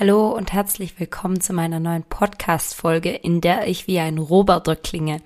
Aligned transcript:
Hallo 0.00 0.28
und 0.28 0.52
herzlich 0.52 1.00
willkommen 1.00 1.40
zu 1.40 1.52
meiner 1.52 1.80
neuen 1.80 2.04
Podcast-Folge, 2.04 3.10
in 3.10 3.40
der 3.40 3.66
ich 3.66 3.88
wie 3.88 3.98
ein 3.98 4.18
Roboter 4.18 4.76
klinge. 4.76 5.20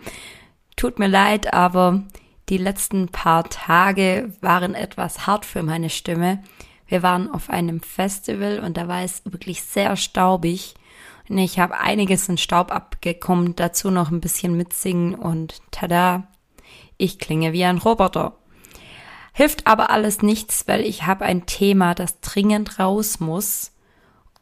Tut 0.77 0.99
mir 0.99 1.09
leid, 1.09 1.53
aber 1.53 2.05
die 2.49 2.57
letzten 2.57 3.09
paar 3.09 3.51
Tage 3.51 4.33
waren 4.41 4.75
etwas 4.75 5.27
hart 5.27 5.45
für 5.45 5.63
meine 5.63 5.91
Stimme. 5.91 6.43
Wir 6.87 7.03
waren 7.03 7.31
auf 7.31 7.51
einem 7.51 7.83
Festival 7.83 8.61
und 8.61 8.79
da 8.79 8.89
war 8.89 9.03
es 9.03 9.23
wirklich 9.27 9.63
sehr 9.63 9.95
staubig. 9.97 10.73
Und 11.29 11.37
ich 11.37 11.59
habe 11.59 11.77
einiges 11.79 12.31
in 12.31 12.39
Staub 12.39 12.73
abgekommen, 12.73 13.55
dazu 13.55 13.91
noch 13.91 14.11
ein 14.11 14.23
bisschen 14.23 14.57
mitsingen 14.57 15.15
und 15.15 15.61
tada, 15.71 16.29
ich 16.97 17.19
klinge 17.19 17.53
wie 17.53 17.65
ein 17.65 17.77
Roboter. 17.77 18.39
Hilft 19.35 19.67
aber 19.67 19.91
alles 19.91 20.23
nichts, 20.23 20.67
weil 20.67 20.81
ich 20.81 21.03
habe 21.03 21.27
ein 21.27 21.45
Thema, 21.45 21.95
das 21.95 22.21
dringend 22.21 22.79
raus 22.79 23.21
muss 23.21 23.73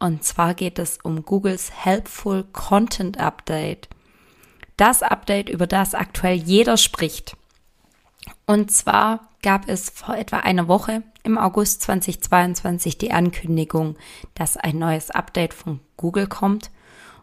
und 0.01 0.25
zwar 0.25 0.55
geht 0.55 0.79
es 0.79 0.99
um 1.03 1.25
Googles 1.25 1.71
Helpful 1.85 2.45
Content 2.53 3.21
Update. 3.21 3.89
Das 4.79 5.03
Update, 5.03 5.51
über 5.51 5.67
das 5.67 5.95
aktuell 5.95 6.37
jeder 6.37 6.79
spricht. 6.79 7.37
Und 8.47 8.71
zwar 8.71 9.29
gab 9.43 9.69
es 9.69 9.91
vor 9.91 10.17
etwa 10.17 10.39
einer 10.39 10.69
Woche 10.69 11.03
im 11.23 11.37
August 11.37 11.83
2022 11.83 12.97
die 12.97 13.13
Ankündigung, 13.13 13.97
dass 14.35 14.57
ein 14.57 14.79
neues 14.79 15.11
Update 15.11 15.53
von 15.53 15.81
Google 15.99 16.27
kommt. 16.27 16.71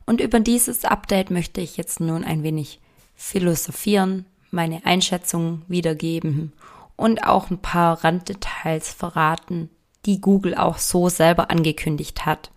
Und 0.06 0.22
über 0.22 0.40
dieses 0.40 0.86
Update 0.86 1.32
möchte 1.32 1.62
ich 1.62 1.78
jetzt 1.78 2.00
nun 2.00 2.24
ein 2.24 2.44
wenig 2.44 2.80
philosophieren, 3.16 4.26
meine 4.52 4.86
Einschätzungen 4.86 5.66
wiedergeben 5.68 6.54
und 6.96 7.24
auch 7.24 7.50
ein 7.50 7.58
paar 7.58 8.04
Randdetails 8.04 8.94
verraten, 8.94 9.72
die 10.06 10.22
Google 10.22 10.54
auch 10.56 10.78
so 10.78 11.10
selber 11.10 11.50
angekündigt 11.50 12.28
hat. 12.28 12.52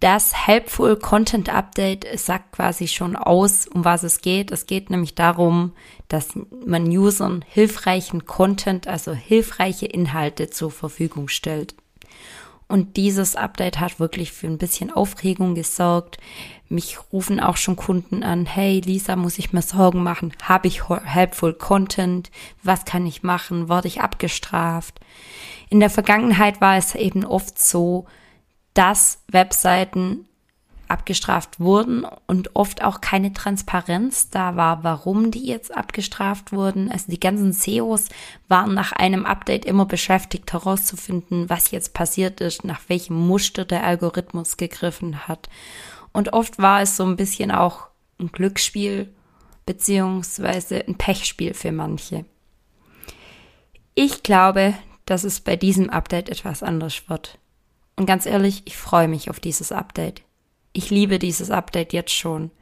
Das 0.00 0.46
Helpful 0.46 0.96
Content 0.96 1.52
Update 1.52 2.06
sagt 2.20 2.52
quasi 2.52 2.86
schon 2.86 3.16
aus, 3.16 3.66
um 3.66 3.84
was 3.84 4.04
es 4.04 4.20
geht. 4.20 4.52
Es 4.52 4.66
geht 4.66 4.90
nämlich 4.90 5.16
darum, 5.16 5.72
dass 6.06 6.28
man 6.64 6.86
Usern 6.86 7.44
hilfreichen 7.48 8.24
Content, 8.24 8.86
also 8.86 9.12
hilfreiche 9.12 9.86
Inhalte 9.86 10.50
zur 10.50 10.70
Verfügung 10.70 11.26
stellt. 11.26 11.74
Und 12.68 12.96
dieses 12.96 13.34
Update 13.34 13.80
hat 13.80 13.98
wirklich 13.98 14.30
für 14.30 14.46
ein 14.46 14.58
bisschen 14.58 14.92
Aufregung 14.92 15.56
gesorgt. 15.56 16.18
Mich 16.68 16.98
rufen 17.12 17.40
auch 17.40 17.56
schon 17.56 17.76
Kunden 17.76 18.22
an, 18.22 18.46
hey 18.46 18.80
Lisa, 18.80 19.16
muss 19.16 19.38
ich 19.38 19.52
mir 19.52 19.62
Sorgen 19.62 20.04
machen? 20.04 20.32
Habe 20.42 20.68
ich 20.68 20.88
helpful 20.88 21.54
Content? 21.54 22.30
Was 22.62 22.84
kann 22.84 23.04
ich 23.04 23.24
machen? 23.24 23.68
Wurde 23.68 23.88
ich 23.88 24.00
abgestraft? 24.00 25.00
In 25.70 25.80
der 25.80 25.90
Vergangenheit 25.90 26.60
war 26.60 26.76
es 26.76 26.94
eben 26.94 27.24
oft 27.24 27.58
so, 27.58 28.06
dass 28.78 29.24
Webseiten 29.26 30.28
abgestraft 30.86 31.58
wurden 31.58 32.06
und 32.28 32.54
oft 32.54 32.84
auch 32.84 33.00
keine 33.00 33.32
Transparenz 33.32 34.30
da 34.30 34.54
war, 34.54 34.84
warum 34.84 35.32
die 35.32 35.44
jetzt 35.44 35.76
abgestraft 35.76 36.52
wurden. 36.52 36.88
Also 36.88 37.10
die 37.10 37.18
ganzen 37.18 37.52
SEOs 37.52 38.08
waren 38.46 38.74
nach 38.74 38.92
einem 38.92 39.26
Update 39.26 39.64
immer 39.64 39.84
beschäftigt 39.84 40.52
herauszufinden, 40.52 41.50
was 41.50 41.72
jetzt 41.72 41.92
passiert 41.92 42.40
ist, 42.40 42.62
nach 42.62 42.82
welchem 42.86 43.16
Muster 43.16 43.64
der 43.64 43.82
Algorithmus 43.82 44.56
gegriffen 44.56 45.26
hat. 45.26 45.48
Und 46.12 46.32
oft 46.32 46.58
war 46.58 46.80
es 46.80 46.96
so 46.96 47.04
ein 47.04 47.16
bisschen 47.16 47.50
auch 47.50 47.88
ein 48.20 48.30
Glücksspiel 48.30 49.12
beziehungsweise 49.66 50.86
ein 50.86 50.94
Pechspiel 50.94 51.52
für 51.52 51.72
manche. 51.72 52.26
Ich 53.96 54.22
glaube, 54.22 54.74
dass 55.04 55.24
es 55.24 55.40
bei 55.40 55.56
diesem 55.56 55.90
Update 55.90 56.28
etwas 56.28 56.62
anders 56.62 57.08
wird. 57.08 57.40
Und 57.98 58.06
ganz 58.06 58.26
ehrlich, 58.26 58.62
ich 58.64 58.76
freue 58.76 59.08
mich 59.08 59.28
auf 59.28 59.40
dieses 59.40 59.72
Update. 59.72 60.22
Ich 60.72 60.88
liebe 60.88 61.18
dieses 61.18 61.50
Update 61.50 61.92
jetzt 61.92 62.12
schon, 62.12 62.52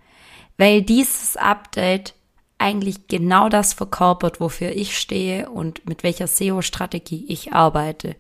weil 0.56 0.80
dieses 0.80 1.36
Update 1.36 2.14
eigentlich 2.56 3.06
genau 3.06 3.50
das 3.50 3.74
verkörpert, 3.74 4.40
wofür 4.40 4.70
ich 4.70 4.98
stehe 4.98 5.50
und 5.50 5.86
mit 5.86 6.04
welcher 6.04 6.26
SEO-Strategie 6.26 7.26
ich 7.28 7.52
arbeite. 7.52 8.16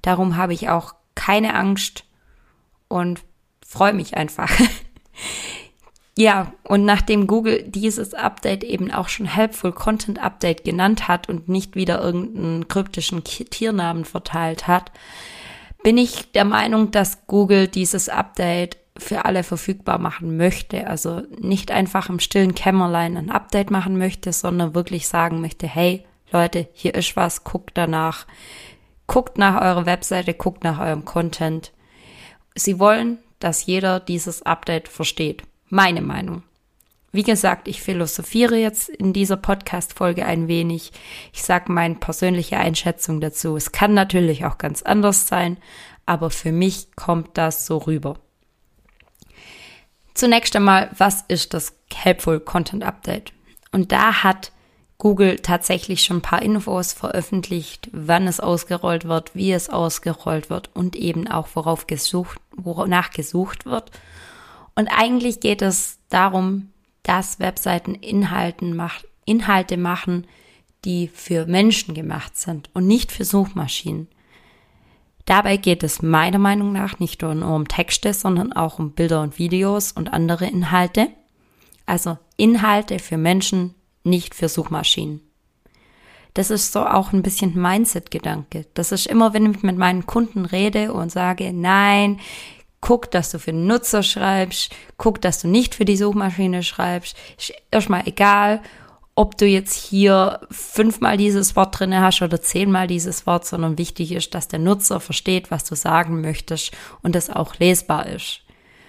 Darum 0.00 0.36
habe 0.36 0.54
ich 0.54 0.68
auch 0.68 0.94
keine 1.16 1.54
Angst 1.54 2.04
und 2.86 3.20
freue 3.66 3.92
mich 3.92 4.16
einfach. 4.16 4.52
ja, 6.16 6.52
und 6.62 6.84
nachdem 6.84 7.26
Google 7.26 7.64
dieses 7.66 8.14
Update 8.14 8.62
eben 8.62 8.92
auch 8.92 9.08
schon 9.08 9.26
Helpful 9.26 9.72
Content 9.72 10.22
Update 10.22 10.62
genannt 10.62 11.08
hat 11.08 11.28
und 11.28 11.48
nicht 11.48 11.74
wieder 11.74 12.00
irgendeinen 12.00 12.68
kryptischen 12.68 13.24
Tiernamen 13.24 14.04
verteilt 14.04 14.68
hat, 14.68 14.92
bin 15.84 15.98
ich 15.98 16.32
der 16.32 16.46
Meinung, 16.46 16.90
dass 16.90 17.26
Google 17.26 17.68
dieses 17.68 18.08
Update 18.08 18.78
für 18.96 19.26
alle 19.26 19.44
verfügbar 19.44 19.98
machen 19.98 20.36
möchte. 20.36 20.86
Also 20.86 21.22
nicht 21.38 21.70
einfach 21.70 22.08
im 22.08 22.18
stillen 22.18 22.54
Kämmerlein 22.54 23.16
ein 23.18 23.30
Update 23.30 23.70
machen 23.70 23.98
möchte, 23.98 24.32
sondern 24.32 24.74
wirklich 24.74 25.06
sagen 25.06 25.40
möchte, 25.40 25.68
hey 25.68 26.04
Leute, 26.32 26.68
hier 26.72 26.94
ist 26.94 27.16
was, 27.16 27.44
guckt 27.44 27.72
danach. 27.74 28.26
Guckt 29.06 29.36
nach 29.36 29.60
eurer 29.60 29.84
Webseite, 29.84 30.32
guckt 30.32 30.64
nach 30.64 30.80
eurem 30.80 31.04
Content. 31.04 31.72
Sie 32.54 32.78
wollen, 32.78 33.18
dass 33.38 33.66
jeder 33.66 34.00
dieses 34.00 34.40
Update 34.42 34.88
versteht. 34.88 35.42
Meine 35.68 36.00
Meinung. 36.00 36.44
Wie 37.14 37.22
gesagt, 37.22 37.68
ich 37.68 37.80
philosophiere 37.80 38.56
jetzt 38.56 38.88
in 38.88 39.12
dieser 39.12 39.36
Podcast-Folge 39.36 40.26
ein 40.26 40.48
wenig. 40.48 40.90
Ich 41.32 41.44
sage 41.44 41.70
meine 41.70 41.94
persönliche 41.94 42.56
Einschätzung 42.56 43.20
dazu. 43.20 43.54
Es 43.54 43.70
kann 43.70 43.94
natürlich 43.94 44.44
auch 44.46 44.58
ganz 44.58 44.82
anders 44.82 45.28
sein, 45.28 45.58
aber 46.06 46.30
für 46.30 46.50
mich 46.50 46.88
kommt 46.96 47.38
das 47.38 47.66
so 47.66 47.78
rüber. 47.78 48.18
Zunächst 50.14 50.56
einmal, 50.56 50.90
was 50.98 51.22
ist 51.28 51.54
das 51.54 51.76
Helpful 51.94 52.40
Content 52.40 52.82
Update? 52.82 53.32
Und 53.70 53.92
da 53.92 54.24
hat 54.24 54.50
Google 54.98 55.36
tatsächlich 55.36 56.02
schon 56.02 56.16
ein 56.16 56.22
paar 56.22 56.42
Infos 56.42 56.92
veröffentlicht, 56.92 57.90
wann 57.92 58.26
es 58.26 58.40
ausgerollt 58.40 59.04
wird, 59.04 59.36
wie 59.36 59.52
es 59.52 59.70
ausgerollt 59.70 60.50
wird 60.50 60.68
und 60.74 60.96
eben 60.96 61.28
auch 61.28 61.46
worauf 61.54 61.86
gesucht, 61.86 62.40
wonach 62.56 63.10
gesucht 63.10 63.66
wird. 63.66 63.92
Und 64.74 64.88
eigentlich 64.88 65.38
geht 65.38 65.62
es 65.62 66.00
darum, 66.08 66.70
dass 67.04 67.38
Webseiten 67.38 67.94
Inhalten 67.94 68.74
macht, 68.74 69.06
Inhalte 69.24 69.76
machen, 69.76 70.26
die 70.84 71.08
für 71.08 71.46
Menschen 71.46 71.94
gemacht 71.94 72.36
sind 72.36 72.68
und 72.74 72.86
nicht 72.86 73.12
für 73.12 73.24
Suchmaschinen. 73.24 74.08
Dabei 75.24 75.56
geht 75.56 75.82
es 75.82 76.02
meiner 76.02 76.38
Meinung 76.38 76.72
nach 76.72 76.98
nicht 76.98 77.22
nur 77.22 77.30
um 77.30 77.68
Texte, 77.68 78.12
sondern 78.12 78.52
auch 78.52 78.78
um 78.78 78.90
Bilder 78.90 79.22
und 79.22 79.38
Videos 79.38 79.92
und 79.92 80.12
andere 80.12 80.46
Inhalte. 80.46 81.08
Also 81.86 82.18
Inhalte 82.36 82.98
für 82.98 83.16
Menschen, 83.16 83.74
nicht 84.02 84.34
für 84.34 84.48
Suchmaschinen. 84.48 85.20
Das 86.34 86.50
ist 86.50 86.72
so 86.72 86.84
auch 86.84 87.12
ein 87.12 87.22
bisschen 87.22 87.54
Mindset-Gedanke. 87.54 88.66
Das 88.74 88.90
ist 88.90 89.06
immer, 89.06 89.32
wenn 89.32 89.50
ich 89.52 89.62
mit 89.62 89.78
meinen 89.78 90.04
Kunden 90.04 90.44
rede 90.44 90.92
und 90.92 91.12
sage, 91.12 91.52
nein, 91.52 92.18
guck, 92.84 93.10
dass 93.10 93.30
du 93.30 93.38
für 93.38 93.50
den 93.50 93.66
Nutzer 93.66 94.02
schreibst, 94.02 94.70
guck, 94.98 95.18
dass 95.22 95.40
du 95.40 95.48
nicht 95.48 95.74
für 95.74 95.86
die 95.86 95.96
Suchmaschine 95.96 96.62
schreibst. 96.62 97.16
Ist 97.38 97.54
erstmal 97.70 98.06
egal, 98.06 98.60
ob 99.14 99.38
du 99.38 99.46
jetzt 99.46 99.72
hier 99.72 100.40
fünfmal 100.50 101.16
dieses 101.16 101.56
Wort 101.56 101.78
drinne 101.78 102.02
hast 102.02 102.20
oder 102.20 102.42
zehnmal 102.42 102.86
dieses 102.86 103.26
Wort, 103.26 103.46
sondern 103.46 103.78
wichtig 103.78 104.12
ist, 104.12 104.34
dass 104.34 104.48
der 104.48 104.58
Nutzer 104.58 105.00
versteht, 105.00 105.50
was 105.50 105.64
du 105.64 105.74
sagen 105.74 106.20
möchtest 106.20 106.72
und 107.00 107.14
das 107.14 107.30
auch 107.30 107.54
lesbar 107.58 108.04
ist. 108.06 108.40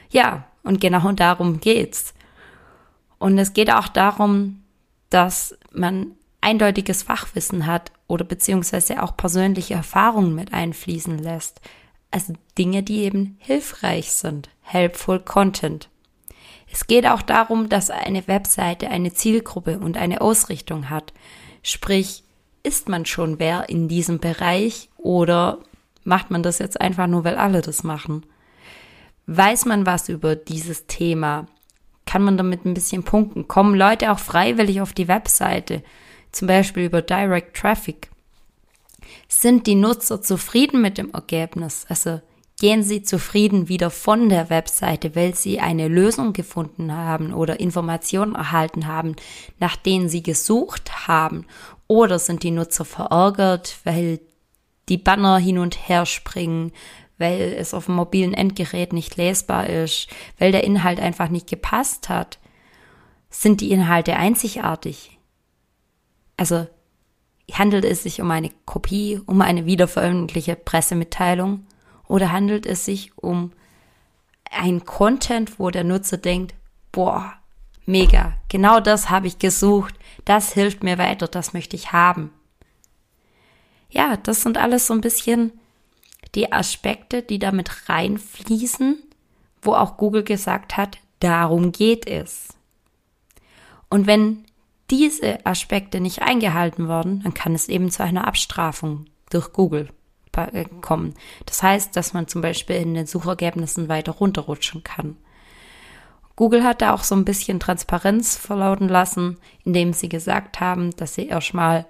Ja, 0.09 0.43
und 0.63 0.81
genau 0.81 1.09
darum 1.13 1.61
geht's. 1.61 2.13
Und 3.17 3.37
es 3.37 3.53
geht 3.53 3.71
auch 3.71 3.87
darum, 3.87 4.61
dass 5.09 5.57
man 5.71 6.11
eindeutiges 6.41 7.01
Fachwissen 7.01 7.65
hat 7.65 7.93
oder 8.07 8.25
beziehungsweise 8.25 9.01
auch 9.01 9.15
persönliche 9.15 9.75
Erfahrungen 9.75 10.35
mit 10.35 10.51
einfließen 10.51 11.17
lässt. 11.17 11.61
Also 12.15 12.31
Dinge, 12.57 12.81
die 12.81 12.99
eben 12.99 13.35
hilfreich 13.39 14.13
sind. 14.13 14.47
Helpful 14.61 15.19
Content. 15.19 15.89
Es 16.71 16.87
geht 16.87 17.05
auch 17.05 17.21
darum, 17.21 17.67
dass 17.67 17.89
eine 17.89 18.25
Webseite 18.29 18.89
eine 18.89 19.11
Zielgruppe 19.11 19.79
und 19.79 19.97
eine 19.97 20.21
Ausrichtung 20.21 20.89
hat. 20.89 21.11
Sprich, 21.61 22.23
ist 22.63 22.87
man 22.87 23.05
schon 23.05 23.37
wer 23.39 23.67
in 23.67 23.89
diesem 23.89 24.19
Bereich 24.19 24.89
oder 24.95 25.59
macht 26.05 26.31
man 26.31 26.41
das 26.41 26.59
jetzt 26.59 26.79
einfach 26.79 27.07
nur, 27.07 27.25
weil 27.25 27.35
alle 27.35 27.59
das 27.59 27.83
machen? 27.83 28.25
Weiß 29.27 29.65
man 29.65 29.85
was 29.85 30.07
über 30.07 30.37
dieses 30.37 30.87
Thema? 30.87 31.47
Kann 32.05 32.23
man 32.23 32.37
damit 32.37 32.63
ein 32.63 32.75
bisschen 32.75 33.03
punkten? 33.03 33.49
Kommen 33.49 33.75
Leute 33.75 34.13
auch 34.13 34.19
freiwillig 34.19 34.79
auf 34.79 34.93
die 34.93 35.09
Webseite? 35.09 35.83
Zum 36.31 36.47
Beispiel 36.47 36.85
über 36.85 37.01
Direct 37.01 37.57
Traffic. 37.57 38.09
Sind 39.27 39.67
die 39.67 39.75
Nutzer 39.75 40.21
zufrieden 40.21 40.81
mit 40.81 40.97
dem 40.97 41.11
Ergebnis? 41.11 41.85
Also 41.89 42.21
gehen 42.59 42.83
sie 42.83 43.03
zufrieden 43.03 43.67
wieder 43.67 43.89
von 43.89 44.29
der 44.29 44.49
Webseite, 44.49 45.15
weil 45.15 45.35
sie 45.35 45.59
eine 45.59 45.87
Lösung 45.87 46.33
gefunden 46.33 46.93
haben 46.93 47.33
oder 47.33 47.59
Informationen 47.59 48.35
erhalten 48.35 48.87
haben, 48.87 49.15
nach 49.59 49.75
denen 49.75 50.09
sie 50.09 50.23
gesucht 50.23 51.07
haben? 51.07 51.45
Oder 51.87 52.19
sind 52.19 52.43
die 52.43 52.51
Nutzer 52.51 52.85
verärgert, 52.85 53.77
weil 53.83 54.19
die 54.89 54.97
Banner 54.97 55.37
hin 55.37 55.57
und 55.57 55.89
her 55.89 56.05
springen, 56.05 56.71
weil 57.17 57.55
es 57.57 57.73
auf 57.73 57.85
dem 57.85 57.95
mobilen 57.95 58.33
Endgerät 58.33 58.93
nicht 58.93 59.17
lesbar 59.17 59.67
ist, 59.67 60.07
weil 60.37 60.51
der 60.51 60.63
Inhalt 60.63 60.99
einfach 60.99 61.29
nicht 61.29 61.47
gepasst 61.47 62.09
hat? 62.09 62.39
Sind 63.29 63.61
die 63.61 63.71
Inhalte 63.71 64.15
einzigartig? 64.15 65.17
Also 66.37 66.67
handelt 67.51 67.85
es 67.85 68.03
sich 68.03 68.21
um 68.21 68.31
eine 68.31 68.51
Kopie, 68.65 69.21
um 69.25 69.41
eine 69.41 69.65
wiederveröffentlichte 69.65 70.55
Pressemitteilung 70.55 71.65
oder 72.07 72.31
handelt 72.31 72.65
es 72.65 72.85
sich 72.85 73.17
um 73.17 73.51
ein 74.51 74.85
Content, 74.85 75.59
wo 75.59 75.69
der 75.69 75.83
Nutzer 75.83 76.17
denkt, 76.17 76.55
boah, 76.91 77.33
mega, 77.85 78.33
genau 78.49 78.79
das 78.79 79.09
habe 79.09 79.27
ich 79.27 79.39
gesucht, 79.39 79.95
das 80.23 80.53
hilft 80.53 80.83
mir 80.83 80.97
weiter, 80.97 81.27
das 81.27 81.53
möchte 81.53 81.75
ich 81.75 81.91
haben. 81.91 82.31
Ja, 83.89 84.17
das 84.17 84.41
sind 84.41 84.57
alles 84.57 84.87
so 84.87 84.93
ein 84.93 85.01
bisschen 85.01 85.51
die 86.33 86.51
Aspekte, 86.51 87.21
die 87.21 87.39
damit 87.39 87.89
reinfließen, 87.89 89.01
wo 89.61 89.73
auch 89.73 89.97
Google 89.97 90.23
gesagt 90.23 90.77
hat, 90.77 90.97
darum 91.19 91.71
geht 91.71 92.07
es. 92.07 92.49
Und 93.89 94.07
wenn 94.07 94.45
diese 94.91 95.45
Aspekte 95.45 95.99
nicht 95.99 96.21
eingehalten 96.21 96.87
werden, 96.87 97.21
dann 97.23 97.33
kann 97.33 97.55
es 97.55 97.69
eben 97.69 97.89
zu 97.89 98.03
einer 98.03 98.27
Abstrafung 98.27 99.05
durch 99.29 99.51
Google 99.51 99.89
äh, 100.33 100.65
kommen. 100.81 101.13
Das 101.45 101.63
heißt, 101.63 101.95
dass 101.95 102.13
man 102.13 102.27
zum 102.27 102.41
Beispiel 102.41 102.75
in 102.75 102.93
den 102.93 103.07
Suchergebnissen 103.07 103.89
weiter 103.89 104.11
runterrutschen 104.11 104.83
kann. 104.83 105.17
Google 106.35 106.63
hat 106.63 106.81
da 106.81 106.93
auch 106.93 107.03
so 107.03 107.15
ein 107.15 107.25
bisschen 107.25 107.59
Transparenz 107.59 108.35
verlauten 108.35 108.89
lassen, 108.89 109.37
indem 109.63 109.93
sie 109.93 110.09
gesagt 110.09 110.59
haben, 110.59 110.93
dass 110.97 111.15
sie 111.15 111.27
erstmal 111.27 111.85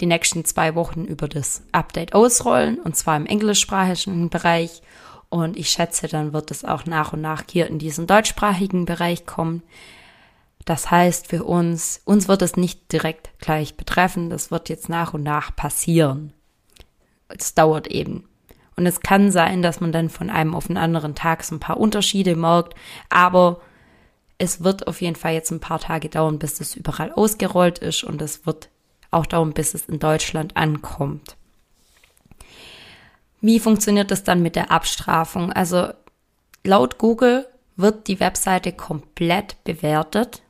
die 0.00 0.06
nächsten 0.06 0.44
zwei 0.44 0.74
Wochen 0.74 1.04
über 1.04 1.28
das 1.28 1.62
Update 1.72 2.14
ausrollen, 2.14 2.78
und 2.78 2.96
zwar 2.96 3.16
im 3.16 3.26
englischsprachigen 3.26 4.28
Bereich. 4.28 4.82
Und 5.28 5.56
ich 5.56 5.70
schätze, 5.70 6.08
dann 6.08 6.32
wird 6.32 6.50
es 6.50 6.64
auch 6.64 6.86
nach 6.86 7.12
und 7.12 7.20
nach 7.20 7.44
hier 7.50 7.68
in 7.68 7.78
diesen 7.78 8.06
deutschsprachigen 8.06 8.84
Bereich 8.84 9.26
kommen. 9.26 9.62
Das 10.64 10.90
heißt 10.90 11.26
für 11.26 11.44
uns, 11.44 12.00
uns 12.04 12.28
wird 12.28 12.42
es 12.42 12.56
nicht 12.56 12.92
direkt 12.92 13.30
gleich 13.38 13.76
betreffen, 13.76 14.30
das 14.30 14.50
wird 14.50 14.68
jetzt 14.68 14.88
nach 14.88 15.14
und 15.14 15.22
nach 15.22 15.54
passieren. 15.56 16.32
Es 17.28 17.54
dauert 17.54 17.86
eben. 17.86 18.28
Und 18.76 18.86
es 18.86 19.00
kann 19.00 19.30
sein, 19.30 19.62
dass 19.62 19.80
man 19.80 19.92
dann 19.92 20.08
von 20.08 20.30
einem 20.30 20.54
auf 20.54 20.68
den 20.68 20.76
anderen 20.76 21.14
Tag 21.14 21.44
so 21.44 21.54
ein 21.54 21.60
paar 21.60 21.78
Unterschiede 21.78 22.36
merkt, 22.36 22.74
aber 23.08 23.60
es 24.38 24.64
wird 24.64 24.86
auf 24.86 25.02
jeden 25.02 25.16
Fall 25.16 25.34
jetzt 25.34 25.50
ein 25.50 25.60
paar 25.60 25.80
Tage 25.80 26.08
dauern, 26.08 26.38
bis 26.38 26.54
das 26.54 26.74
überall 26.74 27.12
ausgerollt 27.12 27.78
ist 27.78 28.04
und 28.04 28.22
es 28.22 28.46
wird 28.46 28.70
auch 29.10 29.26
dauern, 29.26 29.52
bis 29.52 29.74
es 29.74 29.86
in 29.86 29.98
Deutschland 29.98 30.56
ankommt. 30.56 31.36
Wie 33.40 33.60
funktioniert 33.60 34.10
das 34.10 34.24
dann 34.24 34.42
mit 34.42 34.56
der 34.56 34.70
Abstrafung? 34.70 35.52
Also 35.52 35.88
laut 36.64 36.98
Google 36.98 37.46
wird 37.76 38.06
die 38.08 38.20
Webseite 38.20 38.72
komplett 38.72 39.62
bewertet 39.64 40.42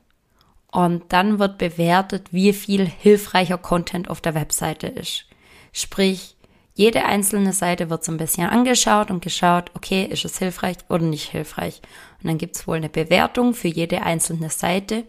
und 0.71 1.03
dann 1.13 1.37
wird 1.39 1.57
bewertet, 1.57 2.27
wie 2.31 2.53
viel 2.53 2.85
hilfreicher 2.85 3.57
Content 3.57 4.09
auf 4.09 4.21
der 4.21 4.35
Webseite 4.35 4.87
ist. 4.87 5.25
Sprich, 5.73 6.35
jede 6.73 7.05
einzelne 7.05 7.53
Seite 7.53 7.89
wird 7.89 8.03
so 8.03 8.11
ein 8.11 8.17
bisschen 8.17 8.47
angeschaut 8.47 9.11
und 9.11 9.21
geschaut, 9.21 9.71
okay, 9.75 10.05
ist 10.05 10.23
es 10.23 10.39
hilfreich 10.39 10.77
oder 10.89 11.03
nicht 11.03 11.29
hilfreich. 11.29 11.81
Und 12.21 12.29
dann 12.29 12.37
gibt's 12.37 12.65
wohl 12.67 12.77
eine 12.77 12.89
Bewertung 12.89 13.53
für 13.53 13.67
jede 13.67 14.01
einzelne 14.03 14.49
Seite 14.49 15.03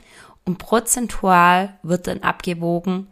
und 0.44 0.58
prozentual 0.58 1.78
wird 1.82 2.08
dann 2.08 2.20
abgewogen, 2.20 3.06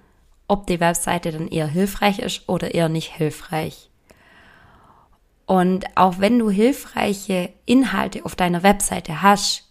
ob 0.49 0.67
die 0.67 0.81
Webseite 0.81 1.31
dann 1.31 1.47
eher 1.47 1.69
hilfreich 1.69 2.19
ist 2.19 2.49
oder 2.49 2.75
eher 2.75 2.89
nicht 2.89 3.15
hilfreich. 3.15 3.89
Und 5.47 5.85
auch 5.97 6.19
wenn 6.19 6.39
du 6.39 6.51
hilfreiche 6.51 7.53
Inhalte 7.67 8.25
auf 8.25 8.35
deiner 8.35 8.65
Webseite 8.65 9.23
hast, 9.23 9.70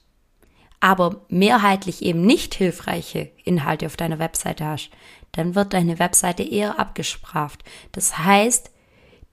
aber 0.79 1.21
mehrheitlich 1.27 2.01
eben 2.01 2.21
nicht 2.25 2.55
hilfreiche 2.55 3.31
Inhalte 3.43 3.85
auf 3.85 3.97
deiner 3.97 4.19
Webseite 4.19 4.65
hast, 4.65 4.89
dann 5.33 5.55
wird 5.55 5.73
deine 5.73 5.99
Webseite 5.99 6.43
eher 6.43 6.79
abgestraft. 6.79 7.63
Das 7.91 8.17
heißt, 8.17 8.71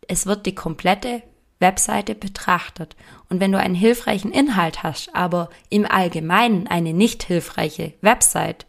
es 0.09 0.27
wird 0.27 0.47
die 0.47 0.55
komplette 0.55 1.23
Webseite 1.59 2.15
betrachtet. 2.15 2.97
Und 3.29 3.41
wenn 3.41 3.53
du 3.53 3.59
einen 3.59 3.75
hilfreichen 3.75 4.33
Inhalt 4.33 4.83
hast, 4.83 5.15
aber 5.15 5.49
im 5.71 5.87
Allgemeinen 5.87 6.67
eine 6.67 6.93
nicht 6.93 7.23
hilfreiche 7.23 7.95
Website, 8.03 8.67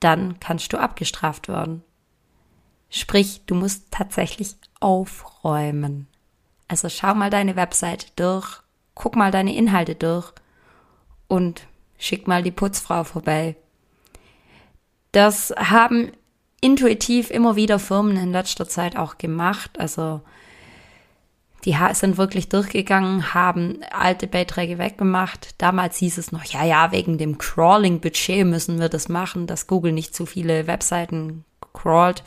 dann 0.00 0.38
kannst 0.40 0.72
du 0.72 0.78
abgestraft 0.78 1.48
werden. 1.48 1.82
Sprich, 2.90 3.42
du 3.46 3.54
musst 3.54 3.90
tatsächlich 3.90 4.56
aufräumen. 4.80 6.08
Also 6.68 6.88
schau 6.88 7.14
mal 7.14 7.30
deine 7.30 7.56
Webseite 7.56 8.06
durch, 8.16 8.60
guck 8.94 9.16
mal 9.16 9.30
deine 9.30 9.54
Inhalte 9.54 9.94
durch 9.94 10.32
und 11.28 11.66
schick 11.98 12.26
mal 12.26 12.42
die 12.42 12.50
Putzfrau 12.50 13.04
vorbei. 13.04 13.56
Das 15.12 15.52
haben 15.56 16.12
intuitiv 16.60 17.30
immer 17.30 17.56
wieder 17.56 17.78
Firmen 17.78 18.16
in 18.16 18.32
letzter 18.32 18.68
Zeit 18.68 18.96
auch 18.96 19.18
gemacht. 19.18 19.78
Also 19.78 20.20
die 21.64 21.76
sind 21.92 22.16
wirklich 22.16 22.48
durchgegangen, 22.48 23.34
haben 23.34 23.80
alte 23.90 24.26
Beiträge 24.28 24.78
weggemacht. 24.78 25.54
Damals 25.58 25.96
hieß 25.96 26.18
es 26.18 26.30
noch, 26.30 26.44
ja, 26.44 26.64
ja, 26.64 26.92
wegen 26.92 27.18
dem 27.18 27.38
Crawling-Budget 27.38 28.46
müssen 28.46 28.78
wir 28.78 28.88
das 28.88 29.08
machen, 29.08 29.46
dass 29.46 29.66
Google 29.66 29.92
nicht 29.92 30.14
zu 30.14 30.26
viele 30.26 30.66
Webseiten 30.68 31.44
crawlt. 31.72 32.22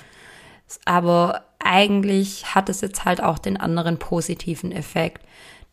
Aber 0.86 1.46
eigentlich 1.60 2.54
hat 2.54 2.70
es 2.70 2.82
jetzt 2.82 3.06
halt 3.06 3.24
auch 3.24 3.40
den 3.40 3.58
anderen 3.58 3.98
positiven 3.98 4.72
Effekt, 4.72 5.26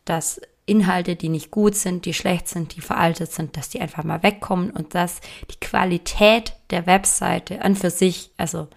dass 0.05 0.39
Inhalte, 0.67 1.15
die 1.15 1.29
nicht 1.29 1.49
gut 1.49 1.75
sind, 1.75 2.05
die 2.05 2.13
schlecht 2.13 2.47
sind, 2.47 2.75
die 2.75 2.81
veraltet 2.81 3.31
sind, 3.31 3.57
dass 3.57 3.69
die 3.69 3.81
einfach 3.81 4.03
mal 4.03 4.21
wegkommen 4.21 4.69
und 4.69 4.93
dass 4.93 5.21
die 5.49 5.59
Qualität 5.59 6.53
der 6.69 6.85
Webseite 6.85 7.61
an 7.61 7.75
für 7.75 7.89
sich, 7.89 8.31
also 8.37 8.67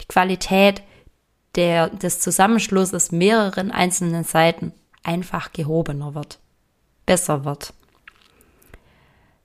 die 0.00 0.06
Qualität 0.06 0.82
der, 1.56 1.88
des 1.88 2.20
Zusammenschlusses 2.20 3.10
mehreren 3.10 3.70
einzelnen 3.70 4.24
Seiten 4.24 4.72
einfach 5.02 5.52
gehobener 5.52 6.14
wird, 6.14 6.38
besser 7.06 7.44
wird. 7.44 7.72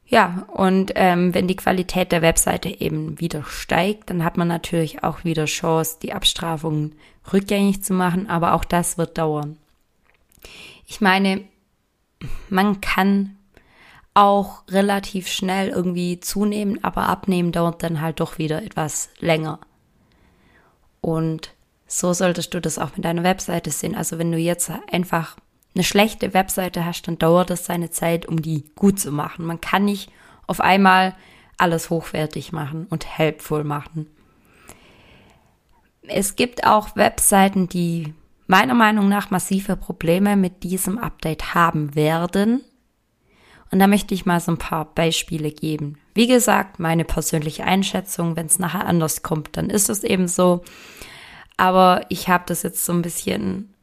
Ja, 0.08 0.46
und 0.54 0.92
ähm, 0.96 1.34
wenn 1.34 1.48
die 1.48 1.56
Qualität 1.56 2.12
der 2.12 2.22
Webseite 2.22 2.70
eben 2.70 3.20
wieder 3.20 3.44
steigt, 3.44 4.10
dann 4.10 4.24
hat 4.24 4.38
man 4.38 4.48
natürlich 4.48 5.04
auch 5.04 5.24
wieder 5.24 5.46
Chance, 5.46 5.98
die 6.02 6.14
Abstrafungen 6.14 6.96
rückgängig 7.34 7.84
zu 7.84 7.94
machen, 7.94 8.30
aber 8.30 8.54
auch 8.54 8.66
das 8.66 8.98
wird 9.00 9.18
dauern. 9.18 9.58
Ich 10.86 11.02
meine, 11.02 11.46
man 12.50 12.82
kann 12.82 13.38
auch 14.13 14.63
relativ 14.70 15.27
schnell 15.27 15.70
irgendwie 15.70 16.20
zunehmen, 16.20 16.84
aber 16.84 17.10
abnehmen 17.10 17.51
dauert 17.51 17.84
dann 17.84 18.01
halt 18.01 18.20
doch 18.20 18.38
wieder 18.38 18.63
etwas 18.63 19.10
länger. 19.20 19.60
Und 21.01 21.53
so 21.86 22.13
solltest 22.13 22.53
du 22.53 22.62
das 22.62 22.79
auch 22.79 22.96
mit 22.96 23.05
deiner 23.05 23.24
Webseite 23.24 23.70
sehen. 23.72 23.96
Also 23.96 24.17
wenn 24.17 24.32
du 24.32 24.38
jetzt 24.38 24.72
einfach 24.91 25.36
eine 25.75 25.84
schlechte 25.84 26.34
Webseite 26.34 26.86
hast, 26.86 27.03
dann 27.03 27.17
dauert 27.17 27.51
es 27.51 27.65
seine 27.65 27.91
Zeit, 27.91 28.25
um 28.25 28.41
die 28.41 28.63
gut 28.75 29.00
zu 29.00 29.12
machen. 29.12 29.46
Man 29.46 29.62
kann 29.62 29.86
nicht 29.86 30.10
auf 30.48 30.62
einmal 30.62 31.15
alles 31.58 31.89
hochwertig 31.89 32.51
machen 32.51 32.88
und 32.89 33.05
helpful 33.05 33.63
machen. 33.63 34.08
Es 36.08 36.36
gibt 36.36 36.65
auch 36.65 36.96
Webseiten, 36.96 37.67
die 37.67 38.13
meiner 38.48 38.74
Meinung 38.74 39.10
nach 39.10 39.32
massive 39.32 39.75
Probleme 39.75 40.36
mit 40.36 40.64
diesem 40.64 40.98
Update 40.98 41.54
haben 41.56 41.96
werden. 41.96 42.62
Und 43.72 43.80
da 43.80 43.88
möchte 43.88 44.14
ich 44.14 44.25
mal 44.25 44.40
so 44.40 44.52
ein 44.52 44.58
paar 44.58 44.86
Beispiele 44.86 45.52
geben. 45.52 45.98
Wie 46.14 46.28
gesagt, 46.28 46.80
meine 46.80 47.04
persönliche 47.04 47.64
Einschätzung, 47.64 48.36
wenn 48.36 48.46
es 48.46 48.60
nachher 48.60 48.86
anders 48.86 49.24
kommt, 49.24 49.58
dann 49.58 49.70
ist 49.70 49.90
es 49.90 50.04
eben 50.04 50.28
so. 50.28 50.64
Aber 51.58 52.06
ich 52.10 52.30
habe 52.30 52.44
das 52.48 52.64
jetzt 52.64 52.86
so 52.86 52.94
ein 52.94 53.02
bisschen 53.02 53.74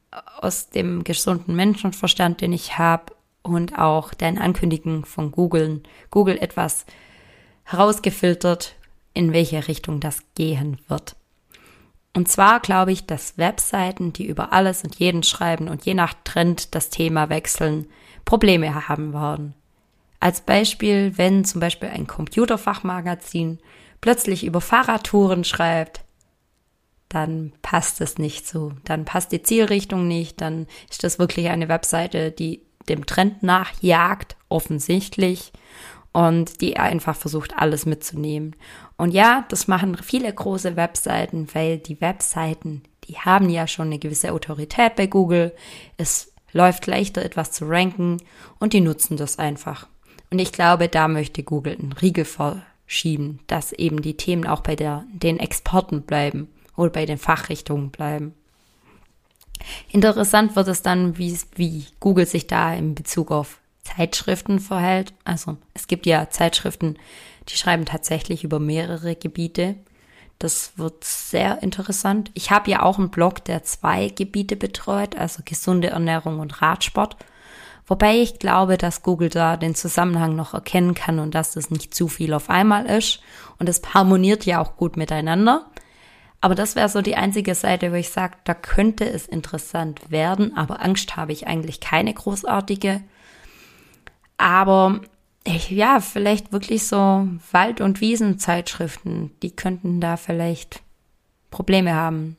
aus 0.40 0.70
dem 0.70 1.04
gesunden 1.04 1.56
Menschenverstand, 1.56 2.40
den 2.40 2.52
ich 2.52 2.78
habe, 2.78 3.12
und 3.42 3.76
auch 3.76 4.14
den 4.14 4.38
Ankündigungen 4.38 5.04
von 5.04 5.32
Google, 5.32 5.82
Google 6.10 6.38
etwas 6.38 6.86
herausgefiltert, 7.64 8.76
in 9.14 9.32
welche 9.32 9.68
Richtung 9.68 10.00
das 10.00 10.22
gehen 10.34 10.78
wird. 10.88 11.16
Und 12.14 12.28
zwar 12.28 12.60
glaube 12.60 12.92
ich, 12.92 13.06
dass 13.06 13.38
Webseiten, 13.38 14.12
die 14.12 14.26
über 14.26 14.52
alles 14.52 14.84
und 14.84 14.96
jeden 14.96 15.22
schreiben 15.22 15.68
und 15.68 15.86
je 15.86 15.94
nach 15.94 16.14
Trend 16.24 16.74
das 16.74 16.90
Thema 16.90 17.30
wechseln, 17.30 17.86
Probleme 18.24 18.88
haben 18.88 19.14
werden. 19.14 19.54
Als 20.20 20.42
Beispiel, 20.42 21.16
wenn 21.16 21.44
zum 21.44 21.60
Beispiel 21.60 21.88
ein 21.88 22.06
Computerfachmagazin 22.06 23.58
plötzlich 24.00 24.44
über 24.44 24.60
Fahrradtouren 24.60 25.44
schreibt, 25.44 26.02
dann 27.08 27.52
passt 27.62 28.00
es 28.00 28.18
nicht 28.18 28.46
so. 28.46 28.72
Dann 28.84 29.04
passt 29.04 29.32
die 29.32 29.42
Zielrichtung 29.42 30.06
nicht. 30.06 30.40
Dann 30.40 30.66
ist 30.90 31.04
das 31.04 31.18
wirklich 31.18 31.48
eine 31.48 31.68
Webseite, 31.68 32.30
die 32.30 32.62
dem 32.88 33.06
Trend 33.06 33.42
nachjagt, 33.42 34.36
offensichtlich, 34.48 35.52
und 36.12 36.60
die 36.60 36.76
einfach 36.76 37.16
versucht, 37.16 37.56
alles 37.56 37.86
mitzunehmen. 37.86 38.54
Und 38.96 39.12
ja, 39.12 39.44
das 39.48 39.66
machen 39.66 39.96
viele 39.96 40.32
große 40.32 40.76
Webseiten, 40.76 41.48
weil 41.54 41.78
die 41.78 42.00
Webseiten, 42.00 42.82
die 43.04 43.16
haben 43.18 43.48
ja 43.48 43.66
schon 43.66 43.86
eine 43.86 43.98
gewisse 43.98 44.32
Autorität 44.32 44.94
bei 44.96 45.06
Google. 45.06 45.54
Es 45.96 46.32
läuft 46.52 46.86
leichter, 46.86 47.24
etwas 47.24 47.50
zu 47.50 47.66
ranken 47.66 48.18
und 48.58 48.74
die 48.74 48.80
nutzen 48.80 49.16
das 49.16 49.38
einfach. 49.38 49.88
Und 50.30 50.38
ich 50.38 50.52
glaube, 50.52 50.88
da 50.88 51.08
möchte 51.08 51.42
Google 51.42 51.76
einen 51.78 51.92
Riegel 51.92 52.24
vorschieben, 52.24 53.40
dass 53.46 53.72
eben 53.72 54.02
die 54.02 54.16
Themen 54.16 54.46
auch 54.46 54.60
bei 54.60 54.76
der, 54.76 55.04
den 55.12 55.38
Exporten 55.38 56.02
bleiben 56.02 56.48
oder 56.76 56.90
bei 56.90 57.06
den 57.06 57.18
Fachrichtungen 57.18 57.90
bleiben. 57.90 58.34
Interessant 59.90 60.56
wird 60.56 60.68
es 60.68 60.82
dann, 60.82 61.18
wie, 61.18 61.38
wie 61.54 61.86
Google 62.00 62.26
sich 62.26 62.46
da 62.46 62.74
in 62.74 62.94
Bezug 62.94 63.30
auf 63.30 63.61
Zeitschriften 63.82 64.60
verhält. 64.60 65.12
Also 65.24 65.56
es 65.74 65.86
gibt 65.86 66.06
ja 66.06 66.30
Zeitschriften, 66.30 66.96
die 67.48 67.56
schreiben 67.56 67.84
tatsächlich 67.84 68.44
über 68.44 68.58
mehrere 68.58 69.16
Gebiete. 69.16 69.76
Das 70.38 70.72
wird 70.76 71.04
sehr 71.04 71.62
interessant. 71.62 72.30
Ich 72.34 72.50
habe 72.50 72.70
ja 72.70 72.82
auch 72.82 72.98
einen 72.98 73.10
Blog, 73.10 73.44
der 73.44 73.62
zwei 73.62 74.08
Gebiete 74.08 74.56
betreut, 74.56 75.16
also 75.16 75.42
gesunde 75.44 75.90
Ernährung 75.90 76.40
und 76.40 76.62
Radsport. 76.62 77.16
Wobei 77.86 78.16
ich 78.16 78.38
glaube, 78.38 78.78
dass 78.78 79.02
Google 79.02 79.28
da 79.28 79.56
den 79.56 79.74
Zusammenhang 79.74 80.34
noch 80.34 80.54
erkennen 80.54 80.94
kann 80.94 81.18
und 81.18 81.34
dass 81.34 81.52
das 81.52 81.70
nicht 81.70 81.94
zu 81.94 82.08
viel 82.08 82.32
auf 82.32 82.48
einmal 82.48 82.86
ist. 82.86 83.20
Und 83.58 83.68
es 83.68 83.82
harmoniert 83.94 84.46
ja 84.46 84.60
auch 84.60 84.76
gut 84.76 84.96
miteinander. 84.96 85.66
Aber 86.40 86.56
das 86.56 86.74
wäre 86.74 86.88
so 86.88 87.02
die 87.02 87.16
einzige 87.16 87.54
Seite, 87.54 87.92
wo 87.92 87.94
ich 87.94 88.10
sage, 88.10 88.36
da 88.44 88.54
könnte 88.54 89.08
es 89.08 89.26
interessant 89.28 90.10
werden, 90.10 90.56
aber 90.56 90.82
Angst 90.82 91.16
habe 91.16 91.32
ich 91.32 91.46
eigentlich 91.46 91.78
keine 91.78 92.12
großartige. 92.12 93.00
Aber 94.42 95.00
ja, 95.46 96.00
vielleicht 96.00 96.50
wirklich 96.50 96.88
so 96.88 97.28
Wald- 97.52 97.80
und 97.80 98.00
Wiesenzeitschriften, 98.00 99.30
die 99.40 99.54
könnten 99.54 100.00
da 100.00 100.16
vielleicht 100.16 100.82
Probleme 101.52 101.94
haben. 101.94 102.36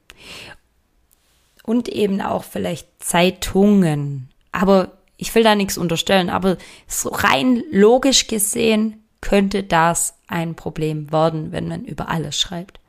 Und 1.63 1.87
eben 1.87 2.19
auch 2.19 2.43
vielleicht 2.43 2.89
Zeitungen. 3.01 4.27
Aber 4.51 4.91
ich 5.15 5.33
will 5.33 5.43
da 5.43 5.55
nichts 5.55 5.77
unterstellen, 5.77 6.29
aber 6.29 6.57
so 6.87 7.07
rein 7.07 7.63
logisch 7.71 8.27
gesehen 8.27 9.01
könnte 9.21 9.63
das 9.63 10.15
ein 10.27 10.55
Problem 10.55 11.09
werden, 11.09 11.53
wenn 11.53 11.69
man 11.69 11.85
über 11.85 12.09
alles 12.09 12.37
schreibt. 12.37 12.81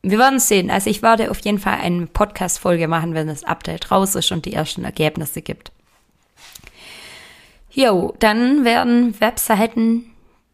Wir 0.00 0.18
werden 0.18 0.38
sehen. 0.38 0.70
Also 0.70 0.88
ich 0.88 1.02
werde 1.02 1.30
auf 1.30 1.40
jeden 1.40 1.58
Fall 1.58 1.78
eine 1.78 2.06
Podcast-Folge 2.06 2.88
machen, 2.88 3.12
wenn 3.12 3.26
das 3.26 3.44
Update 3.44 3.90
raus 3.90 4.14
ist 4.14 4.32
und 4.32 4.46
die 4.46 4.54
ersten 4.54 4.84
Ergebnisse 4.84 5.42
gibt. 5.42 5.72
Jo, 7.76 8.14
dann 8.20 8.64
werden 8.64 9.20
Webseiten, 9.20 10.06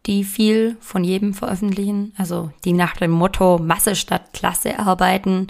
die 0.05 0.25
viel 0.25 0.75
von 0.81 1.05
jedem 1.05 1.33
veröffentlichen, 1.33 2.11
also 2.17 2.51
die 2.65 2.73
nach 2.73 2.97
dem 2.97 3.11
Motto 3.11 3.59
Masse 3.59 3.95
statt 3.95 4.33
Klasse 4.33 4.77
arbeiten, 4.77 5.47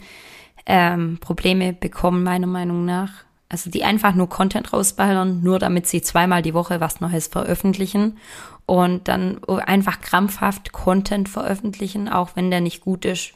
ähm, 0.67 1.17
Probleme 1.19 1.73
bekommen, 1.73 2.21
meiner 2.23 2.45
Meinung 2.45 2.85
nach. 2.85 3.09
Also 3.49 3.71
die 3.71 3.83
einfach 3.83 4.13
nur 4.13 4.29
Content 4.29 4.71
rausballern, 4.71 5.41
nur 5.41 5.57
damit 5.57 5.87
sie 5.87 6.03
zweimal 6.03 6.43
die 6.43 6.53
Woche 6.53 6.79
was 6.79 7.01
Neues 7.01 7.25
veröffentlichen 7.25 8.19
und 8.67 9.07
dann 9.07 9.43
einfach 9.43 9.99
krampfhaft 9.99 10.73
Content 10.73 11.27
veröffentlichen, 11.27 12.07
auch 12.07 12.35
wenn 12.35 12.51
der 12.51 12.61
nicht 12.61 12.81
gut 12.81 13.03
ist, 13.03 13.33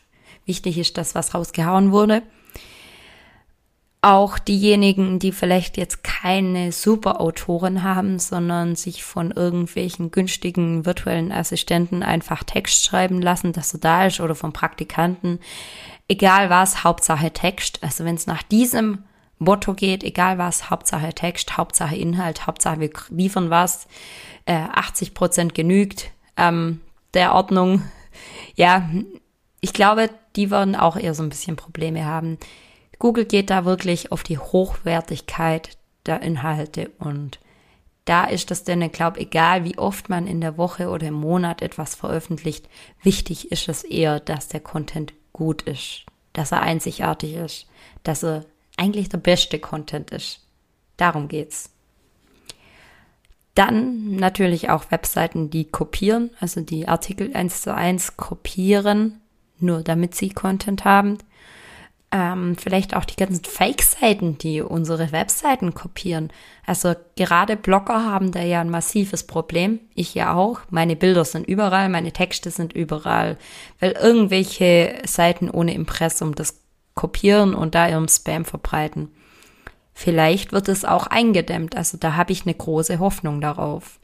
Wichtig 0.48 0.78
ist 0.78 0.98
das, 0.98 1.14
was 1.14 1.34
rausgehauen 1.34 1.92
wurde. 1.92 2.24
Auch 4.10 4.40
diejenigen, 4.40 5.20
die 5.20 5.34
vielleicht 5.34 5.76
jetzt 5.76 6.02
keine 6.02 6.72
Superautoren 6.72 7.84
haben, 7.84 8.20
sondern 8.20 8.78
sich 8.78 9.04
von 9.04 9.32
irgendwelchen 9.32 10.12
günstigen 10.12 10.86
virtuellen 10.86 11.34
Assistenten 11.34 12.04
einfach 12.04 12.46
Text 12.46 12.86
schreiben 12.86 13.22
lassen, 13.22 13.52
dass 13.52 13.74
er 13.74 13.82
da 13.82 14.06
ist, 14.06 14.22
oder 14.22 14.34
von 14.34 14.54
Praktikanten. 14.54 15.40
Egal 16.08 16.50
was, 16.50 16.86
Hauptsache 16.86 17.32
Text. 17.32 17.84
Also 17.84 18.06
wenn 18.06 18.16
es 18.16 18.28
nach 18.28 18.44
diesem 18.44 19.04
Motto 19.40 19.74
geht, 19.74 20.06
egal 20.06 20.38
was, 20.38 20.70
Hauptsache 20.70 21.14
Text, 21.14 21.58
Hauptsache 21.58 21.98
Inhalt, 21.98 22.48
Hauptsache 22.48 22.80
wir 22.80 22.92
liefern 23.10 23.50
was, 23.50 23.90
äh, 24.46 24.54
80 24.54 25.16
Prozent 25.16 25.54
genügt 25.54 26.12
ähm, 26.38 26.80
der 27.14 27.36
Ordnung. 27.36 27.82
Ja, 28.56 28.90
ich 29.60 29.74
glaube, 29.74 30.10
die 30.38 30.50
werden 30.50 30.78
auch 30.78 30.96
eher 30.96 31.14
so 31.14 31.24
ein 31.24 31.30
bisschen 31.30 31.58
Probleme 31.58 32.06
haben. 32.06 32.38
Google 33.00 33.26
geht 33.26 33.50
da 33.50 33.66
wirklich 33.66 34.12
auf 34.12 34.24
die 34.24 34.38
Hochwertigkeit 34.38 35.78
der 36.06 36.22
Inhalte 36.22 36.92
und 37.00 37.40
da 38.06 38.24
ist 38.24 38.52
das 38.52 38.64
denn, 38.64 38.82
ich 38.82 38.94
glaube, 38.94 39.20
egal 39.20 39.66
wie 39.66 39.78
oft 39.78 40.08
man 40.08 40.28
in 40.28 40.40
der 40.40 40.58
Woche 40.58 40.90
oder 40.90 41.08
im 41.08 41.16
Monat 41.16 41.62
etwas 41.62 41.94
veröffentlicht, 41.94 42.70
wichtig 43.04 43.52
ist 43.52 43.68
es 43.68 43.84
eher, 43.84 44.22
dass 44.22 44.48
der 44.48 44.62
Content 44.62 45.14
gut 45.34 45.64
ist, 45.64 46.06
dass 46.32 46.54
er 46.54 46.62
einzigartig 46.62 47.34
ist, 47.34 47.68
dass 48.04 48.24
er 48.24 48.46
eigentlich 48.78 49.10
der 49.10 49.18
beste 49.18 49.60
Content 49.60 50.12
ist. 50.12 50.46
Darum 50.96 51.28
geht's. 51.28 51.70
Dann 53.56 54.16
natürlich 54.16 54.70
auch 54.70 54.90
Webseiten, 54.90 55.50
die 55.50 55.66
kopieren, 55.66 56.30
also 56.40 56.62
die 56.62 56.88
Artikel 56.88 57.36
eins 57.36 57.62
zu 57.62 57.74
eins 57.74 58.16
kopieren 58.16 59.20
nur 59.60 59.82
damit 59.82 60.16
sie 60.16 60.30
Content 60.30 60.86
haben. 60.86 61.18
Ähm, 62.10 62.56
vielleicht 62.58 62.96
auch 62.96 63.04
die 63.04 63.18
ganzen 63.18 63.44
Fake-Seiten, 63.44 64.38
die 64.38 64.62
unsere 64.62 65.12
Webseiten 65.12 65.74
kopieren. 65.74 66.32
Also 66.66 66.96
gerade 67.18 67.58
Blogger 67.58 68.06
haben 68.06 68.32
da 68.32 68.42
ja 68.42 68.62
ein 68.62 68.70
massives 68.70 69.28
Problem. 69.28 69.82
Ich 69.94 70.16
ja 70.16 70.34
auch. 70.34 70.62
Meine 70.70 70.96
Bilder 70.96 71.26
sind 71.26 71.46
überall, 71.46 71.90
meine 71.90 72.14
Texte 72.14 72.50
sind 72.50 72.72
überall, 72.72 73.38
weil 73.82 73.92
irgendwelche 73.92 75.02
Seiten 75.06 75.50
ohne 75.50 75.74
Impressum 75.74 76.34
das 76.34 76.62
kopieren 76.96 77.54
und 77.54 77.76
da 77.76 77.90
ihrem 77.90 78.08
Spam 78.08 78.46
verbreiten. 78.46 79.10
Vielleicht 79.94 80.54
wird 80.54 80.70
es 80.70 80.86
auch 80.86 81.08
eingedämmt. 81.08 81.76
Also 81.76 81.98
da 81.98 82.16
habe 82.16 82.32
ich 82.32 82.44
eine 82.44 82.54
große 82.54 83.00
Hoffnung 83.00 83.42
darauf. 83.42 84.00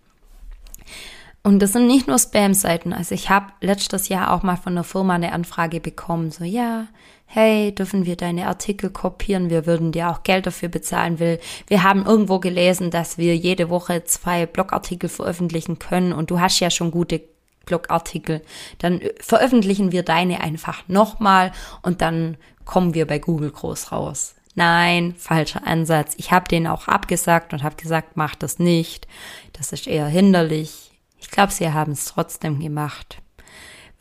Und 1.44 1.60
das 1.60 1.74
sind 1.74 1.88
nicht 1.88 2.08
nur 2.08 2.18
Spam-Seiten. 2.18 2.94
Also 2.94 3.14
ich 3.14 3.30
habe 3.30 3.48
letztes 3.62 4.08
Jahr 4.08 4.34
auch 4.34 4.44
mal 4.44 4.56
von 4.56 4.74
einer 4.74 4.86
Firma 4.86 5.16
eine 5.16 5.34
Anfrage 5.34 5.82
bekommen, 5.82 6.32
so 6.32 6.46
ja, 6.46 6.88
hey, 7.34 7.74
dürfen 7.74 8.06
wir 8.06 8.16
deine 8.16 8.48
Artikel 8.48 8.90
kopieren? 8.90 9.50
Wir 9.50 9.66
würden 9.66 9.92
dir 9.92 10.10
auch 10.10 10.24
Geld 10.24 10.46
dafür 10.46 10.70
bezahlen. 10.70 11.20
Will. 11.20 11.40
Wir 11.68 11.84
haben 11.84 12.06
irgendwo 12.06 12.40
gelesen, 12.40 12.92
dass 12.92 13.18
wir 13.18 13.36
jede 13.36 13.70
Woche 13.70 14.04
zwei 14.04 14.46
Blogartikel 14.46 15.10
veröffentlichen 15.10 15.80
können 15.80 16.14
und 16.14 16.32
du 16.32 16.40
hast 16.40 16.60
ja 16.60 16.70
schon 16.70 16.92
gute 16.92 17.22
Blogartikel. 17.66 18.42
Dann 18.80 19.02
veröffentlichen 19.20 19.92
wir 19.92 20.04
deine 20.04 20.42
einfach 20.42 20.88
nochmal 20.88 21.52
und 21.82 22.02
dann 22.02 22.38
kommen 22.66 22.94
wir 22.94 23.08
bei 23.08 23.20
Google 23.20 23.52
groß 23.52 23.92
raus. 23.92 24.36
Nein, 24.56 25.16
falscher 25.18 25.66
Ansatz. 25.66 26.14
Ich 26.18 26.32
habe 26.32 26.48
den 26.48 26.68
auch 26.68 26.88
abgesagt 26.88 27.54
und 27.54 27.64
habe 27.64 27.76
gesagt, 27.76 28.16
mach 28.16 28.36
das 28.36 28.60
nicht. 28.60 29.08
Das 29.54 29.74
ist 29.74 29.88
eher 29.88 30.08
hinderlich 30.08 30.94
ich 31.24 31.32
glaube, 31.32 31.54
sie 31.54 31.72
haben 31.72 31.94
es 31.94 32.06
trotzdem 32.06 32.60
gemacht, 32.60 33.22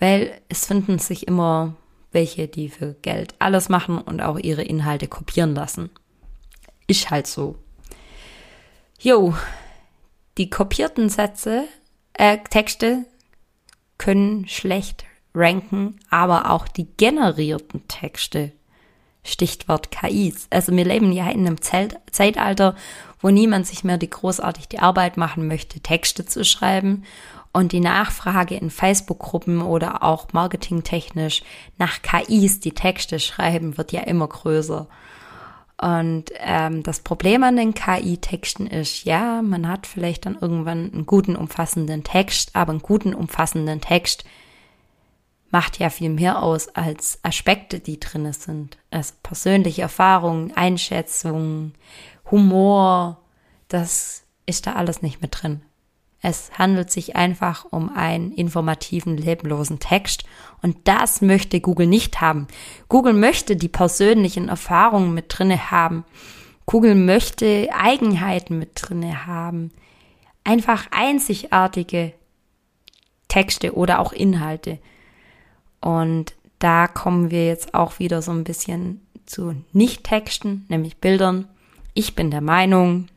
weil 0.01 0.41
es 0.49 0.67
finden 0.67 0.99
sich 0.99 1.29
immer 1.29 1.77
welche, 2.13 2.49
die 2.49 2.69
für 2.69 2.95
Geld 3.03 3.35
alles 3.39 3.69
machen 3.69 3.99
und 3.99 4.21
auch 4.21 4.39
ihre 4.39 4.63
Inhalte 4.63 5.09
kopieren 5.09 5.55
lassen. 5.55 5.91
Ist 6.87 7.11
halt 7.11 7.27
so. 7.27 7.57
Jo, 8.99 9.35
die 10.39 10.51
kopierten 10.51 11.09
Sätze, 11.09 11.65
äh, 12.15 12.39
Texte 12.51 13.05
können 13.99 14.49
schlecht 14.49 15.05
ranken, 15.35 15.99
aber 16.11 16.51
auch 16.51 16.69
die 16.69 16.87
generierten 16.97 17.87
Texte 17.89 18.53
Stichwort 19.25 19.91
KIs. 19.91 20.49
Also 20.51 20.73
wir 20.77 20.85
leben 20.85 21.13
ja 21.13 21.31
in 21.31 21.47
einem 21.47 21.61
Zelt 21.61 21.97
Zeitalter, 22.11 22.75
wo 23.21 23.31
niemand 23.31 23.67
sich 23.67 23.85
mehr 23.85 23.99
die 23.99 24.11
großartig 24.11 24.69
die 24.69 24.81
Arbeit 24.81 25.17
machen 25.17 25.47
möchte, 25.47 25.81
Texte 25.81 26.27
zu 26.27 26.45
schreiben. 26.45 27.05
Und 27.53 27.73
die 27.73 27.81
Nachfrage 27.81 28.55
in 28.55 28.71
Facebook-Gruppen 28.71 29.61
oder 29.61 30.03
auch 30.03 30.29
marketingtechnisch 30.33 31.43
nach 31.77 32.01
KIs, 32.01 32.61
die 32.61 32.73
Texte 32.73 33.21
schreiben, 33.21 33.77
wird 33.77 33.93
ja 33.93 34.01
immer 34.03 34.27
größer. 34.27 34.89
Und 35.83 36.27
ähm, 36.39 36.83
das 36.85 37.01
Problem 37.01 37.43
an 37.43 37.57
den 37.57 37.75
KI-Texten 37.75 38.69
ist, 38.69 39.05
ja, 39.05 39.43
man 39.43 39.69
hat 39.69 39.87
vielleicht 39.87 40.27
dann 40.27 40.39
irgendwann 40.41 40.93
einen 40.93 41.07
guten, 41.07 41.35
umfassenden 41.35 42.05
Text, 42.05 42.55
aber 42.55 42.71
einen 42.71 42.83
guten, 42.83 43.15
umfassenden 43.15 43.81
Text 43.81 44.25
macht 45.51 45.79
ja 45.79 45.91
viel 45.91 46.09
mehr 46.09 46.43
aus 46.43 46.69
als 46.69 47.19
Aspekte, 47.23 47.81
die 47.81 48.01
drinne 48.01 48.33
sind. 48.33 48.79
Also 48.91 49.13
persönliche 49.23 49.83
Erfahrungen, 49.83 50.57
Einschätzungen, 50.57 51.75
Humor, 52.31 53.19
das 53.69 54.23
ist 54.47 54.67
da 54.67 54.75
alles 54.75 55.03
nicht 55.03 55.21
mit 55.21 55.43
drin. 55.43 55.63
Es 56.25 56.53
handelt 56.57 56.91
sich 56.93 57.17
einfach 57.17 57.67
um 57.69 57.91
einen 57.95 58.31
informativen, 58.31 59.17
lebenlosen 59.17 59.81
Text 59.81 60.23
und 60.63 60.77
das 60.85 61.21
möchte 61.21 61.61
Google 61.61 61.89
nicht 61.89 62.21
haben. 62.21 62.47
Google 62.89 63.13
möchte 63.13 63.57
die 63.57 63.69
persönlichen 63.69 64.49
Erfahrungen 64.49 65.15
mit 65.15 65.27
drinne 65.29 65.73
haben. 65.73 66.05
Google 66.65 66.95
möchte 66.95 67.69
Eigenheiten 67.77 68.57
mit 68.61 68.71
drinne 68.77 69.27
haben. 69.27 69.73
Einfach 70.45 70.87
einzigartige 70.93 72.13
Texte 73.27 73.75
oder 73.75 73.99
auch 73.99 74.13
Inhalte. 74.13 74.79
Und 75.81 76.35
da 76.61 76.87
kommen 76.87 77.33
wir 77.33 77.47
jetzt 77.47 77.75
auch 77.75 77.99
wieder 77.99 78.23
so 78.23 78.31
ein 78.31 78.45
bisschen 78.45 79.01
zu 79.27 79.57
Nicht-Texten, 79.73 80.67
nämlich 80.69 80.99
Bildern. 80.99 81.49
Ich 81.95 82.15
bin 82.15 82.31
der 82.31 82.41
Meinung, 82.41 83.09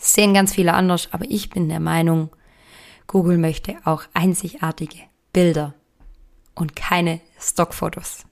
sehen 0.00 0.34
ganz 0.34 0.54
viele 0.54 0.74
anders, 0.74 1.08
aber 1.12 1.26
ich 1.28 1.50
bin 1.50 1.68
der 1.68 1.80
Meinung, 1.80 2.30
Google 3.06 3.38
möchte 3.38 3.76
auch 3.84 4.04
einzigartige 4.14 4.98
Bilder 5.32 5.74
und 6.54 6.76
keine 6.76 7.20
Stockfotos. 7.38 8.24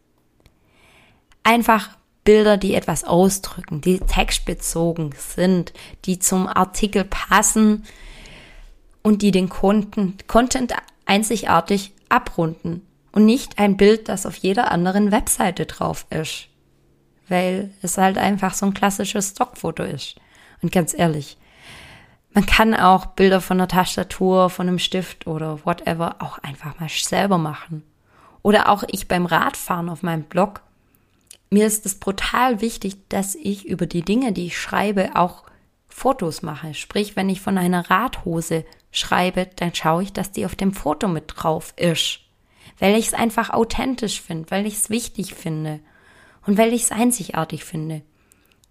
Einfach 1.42 1.90
Bilder, 2.24 2.58
die 2.58 2.74
etwas 2.74 3.04
ausdrücken, 3.04 3.80
die 3.80 4.00
textbezogen 4.00 5.14
sind, 5.16 5.72
die 6.04 6.18
zum 6.18 6.46
Artikel 6.46 7.04
passen 7.04 7.84
und 9.02 9.22
die 9.22 9.30
den 9.30 9.48
Content, 9.48 10.28
Content 10.28 10.74
einzigartig 11.06 11.92
abrunden 12.08 12.86
und 13.12 13.24
nicht 13.24 13.58
ein 13.58 13.76
Bild, 13.76 14.08
das 14.08 14.26
auf 14.26 14.36
jeder 14.36 14.70
anderen 14.70 15.10
Webseite 15.10 15.66
drauf 15.66 16.06
ist, 16.10 16.48
weil 17.28 17.70
es 17.82 17.96
halt 17.96 18.18
einfach 18.18 18.54
so 18.54 18.66
ein 18.66 18.74
klassisches 18.74 19.30
Stockfoto 19.30 19.82
ist. 19.82 20.16
Und 20.60 20.70
ganz 20.70 20.92
ehrlich, 20.92 21.38
man 22.32 22.46
kann 22.46 22.74
auch 22.74 23.06
Bilder 23.06 23.40
von 23.40 23.58
einer 23.58 23.68
Tastatur, 23.68 24.50
von 24.50 24.68
einem 24.68 24.78
Stift 24.78 25.26
oder 25.26 25.64
whatever 25.64 26.16
auch 26.20 26.38
einfach 26.38 26.78
mal 26.78 26.88
selber 26.88 27.38
machen. 27.38 27.82
Oder 28.42 28.68
auch 28.68 28.84
ich 28.86 29.08
beim 29.08 29.26
Radfahren 29.26 29.88
auf 29.88 30.02
meinem 30.02 30.24
Blog. 30.24 30.60
Mir 31.50 31.66
ist 31.66 31.86
es 31.86 31.98
brutal 31.98 32.60
wichtig, 32.60 33.08
dass 33.08 33.34
ich 33.34 33.66
über 33.66 33.86
die 33.86 34.02
Dinge, 34.02 34.32
die 34.32 34.46
ich 34.46 34.58
schreibe, 34.60 35.16
auch 35.16 35.44
Fotos 35.88 36.42
mache. 36.42 36.74
Sprich, 36.74 37.16
wenn 37.16 37.28
ich 37.28 37.40
von 37.40 37.58
einer 37.58 37.90
Radhose 37.90 38.64
schreibe, 38.92 39.48
dann 39.56 39.74
schaue 39.74 40.04
ich, 40.04 40.12
dass 40.12 40.30
die 40.30 40.46
auf 40.46 40.54
dem 40.54 40.72
Foto 40.72 41.08
mit 41.08 41.24
drauf 41.26 41.72
ist. 41.76 42.20
Weil 42.78 42.96
ich 42.96 43.08
es 43.08 43.14
einfach 43.14 43.50
authentisch 43.50 44.20
finde, 44.20 44.50
weil 44.50 44.66
ich 44.66 44.74
es 44.74 44.90
wichtig 44.90 45.34
finde 45.34 45.80
und 46.46 46.56
weil 46.58 46.72
ich 46.72 46.84
es 46.84 46.92
einzigartig 46.92 47.64
finde. 47.64 48.02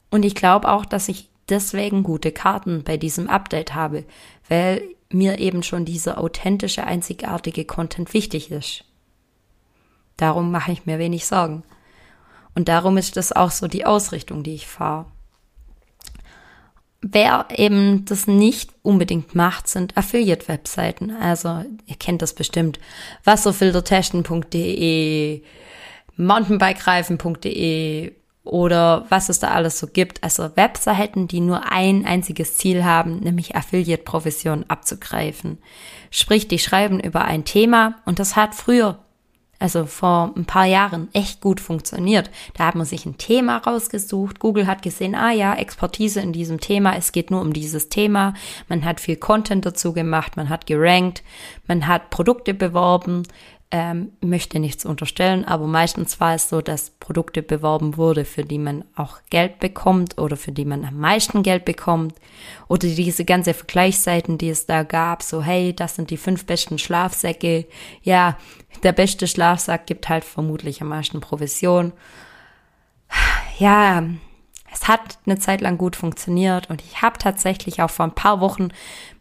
Und 0.10 0.24
ich 0.24 0.36
glaube 0.36 0.70
auch, 0.70 0.86
dass 0.86 1.10
ich 1.10 1.30
deswegen 1.50 2.04
gute 2.04 2.32
Karten 2.32 2.84
bei 2.84 2.98
diesem 2.98 3.30
Update 3.30 3.74
habe, 3.74 4.06
weil 4.50 4.84
mir 5.10 5.40
eben 5.40 5.64
schon 5.64 5.86
dieser 5.86 6.20
authentische, 6.20 6.86
einzigartige 6.86 7.66
Content 7.66 8.14
wichtig 8.14 8.52
ist. 8.52 8.84
Darum 10.18 10.52
mache 10.52 10.72
ich 10.72 10.86
mir 10.86 11.00
wenig 11.00 11.26
Sorgen. 11.26 11.64
Und 12.56 12.68
darum 12.68 12.98
ist 12.98 13.18
das 13.18 13.32
auch 13.32 13.52
so 13.52 13.68
die 13.68 13.86
Ausrichtung, 13.86 14.44
die 14.44 14.56
ich 14.56 14.68
fahre. 14.68 15.06
Wer 17.02 17.48
eben 17.56 18.06
das 18.06 18.26
nicht 18.26 18.72
unbedingt 18.82 19.36
macht, 19.36 19.68
sind 19.68 19.96
Affiliate-Webseiten. 19.96 21.12
Also, 21.12 21.64
ihr 21.86 21.96
kennt 21.96 22.24
das 22.24 22.34
bestimmt. 22.34 22.80
Wasserfiltertesten.de, 23.24 25.44
Mountainbikereifen.de, 26.16 28.14
oder 28.48 29.06
was 29.10 29.30
es 29.30 29.40
da 29.40 29.50
alles 29.50 29.80
so 29.80 29.88
gibt. 29.88 30.24
Also 30.24 30.56
Webseiten, 30.56 31.28
die 31.28 31.42
nur 31.42 31.72
ein 31.72 32.06
einziges 32.06 32.58
Ziel 32.58 32.84
haben, 32.84 33.20
nämlich 33.20 33.56
Affiliate-Provision 33.56 34.66
abzugreifen. 34.68 35.60
Sprich, 36.12 36.48
die 36.48 36.60
schreiben 36.60 37.00
über 37.00 37.26
ein 37.26 37.46
Thema 37.46 37.96
und 38.06 38.20
das 38.20 38.36
hat 38.36 38.56
früher, 38.56 39.00
also 39.60 39.86
vor 39.86 40.34
ein 40.36 40.46
paar 40.46 40.66
Jahren, 40.66 41.10
echt 41.14 41.42
gut 41.42 41.60
funktioniert. 41.60 42.30
Da 42.56 42.68
hat 42.68 42.76
man 42.76 42.86
sich 42.86 43.06
ein 43.06 43.18
Thema 43.18 43.58
rausgesucht. 43.58 44.40
Google 44.40 44.68
hat 44.68 44.82
gesehen, 44.84 45.16
ah 45.16 45.32
ja, 45.32 45.56
Expertise 45.56 46.22
in 46.22 46.32
diesem 46.32 46.60
Thema, 46.60 46.96
es 46.96 47.12
geht 47.12 47.32
nur 47.32 47.42
um 47.42 47.54
dieses 47.54 47.90
Thema. 47.90 48.34
Man 48.70 48.86
hat 48.86 49.00
viel 49.00 49.16
Content 49.16 49.66
dazu 49.66 49.94
gemacht, 49.94 50.38
man 50.38 50.50
hat 50.50 50.68
gerankt, 50.68 51.24
man 51.68 51.88
hat 51.88 52.12
Produkte 52.12 52.54
beworben, 52.54 53.24
ähm, 53.70 54.14
möchte 54.22 54.60
nichts 54.60 54.86
unterstellen, 54.86 55.44
aber 55.44 55.68
meistens 55.68 56.22
war 56.22 56.36
es 56.36 56.48
so, 56.48 56.62
dass 56.62 56.92
Produkte 56.92 57.44
beworben 57.44 57.98
wurde, 57.98 58.24
für 58.24 58.44
die 58.44 58.60
man 58.60 58.86
auch 58.96 59.20
Geld 59.30 59.60
bekommt 59.60 60.18
oder 60.18 60.38
für 60.38 60.54
die 60.54 60.64
man 60.64 60.86
am 60.86 60.98
meisten 60.98 61.44
Geld 61.44 61.66
bekommt. 61.66 62.16
Oder 62.70 62.88
diese 62.88 63.26
ganze 63.26 63.54
Vergleichsseiten, 63.54 64.38
die 64.38 64.50
es 64.50 64.68
da 64.68 64.84
gab, 64.84 65.22
so 65.22 65.44
hey, 65.44 65.74
das 65.76 65.96
sind 65.96 66.12
die 66.12 66.18
fünf 66.18 66.46
besten 66.46 66.78
Schlafsäcke. 66.78 67.66
Ja, 68.04 68.38
der 68.84 68.94
beste 68.94 69.28
Schlafsack 69.28 69.86
gibt 69.86 70.08
halt 70.08 70.24
vermutlich 70.24 70.82
am 70.82 70.88
meisten 70.88 71.20
Provision. 71.20 71.92
Ja, 73.60 74.04
es 74.80 74.88
hat 74.88 75.18
eine 75.26 75.40
Zeit 75.40 75.62
lang 75.62 75.80
gut 75.80 75.96
funktioniert 75.96 76.70
und 76.70 76.84
ich 76.84 77.02
habe 77.02 77.18
tatsächlich 77.18 77.82
auch 77.82 77.90
vor 77.90 78.06
ein 78.06 78.14
paar 78.14 78.42
Wochen 78.42 78.70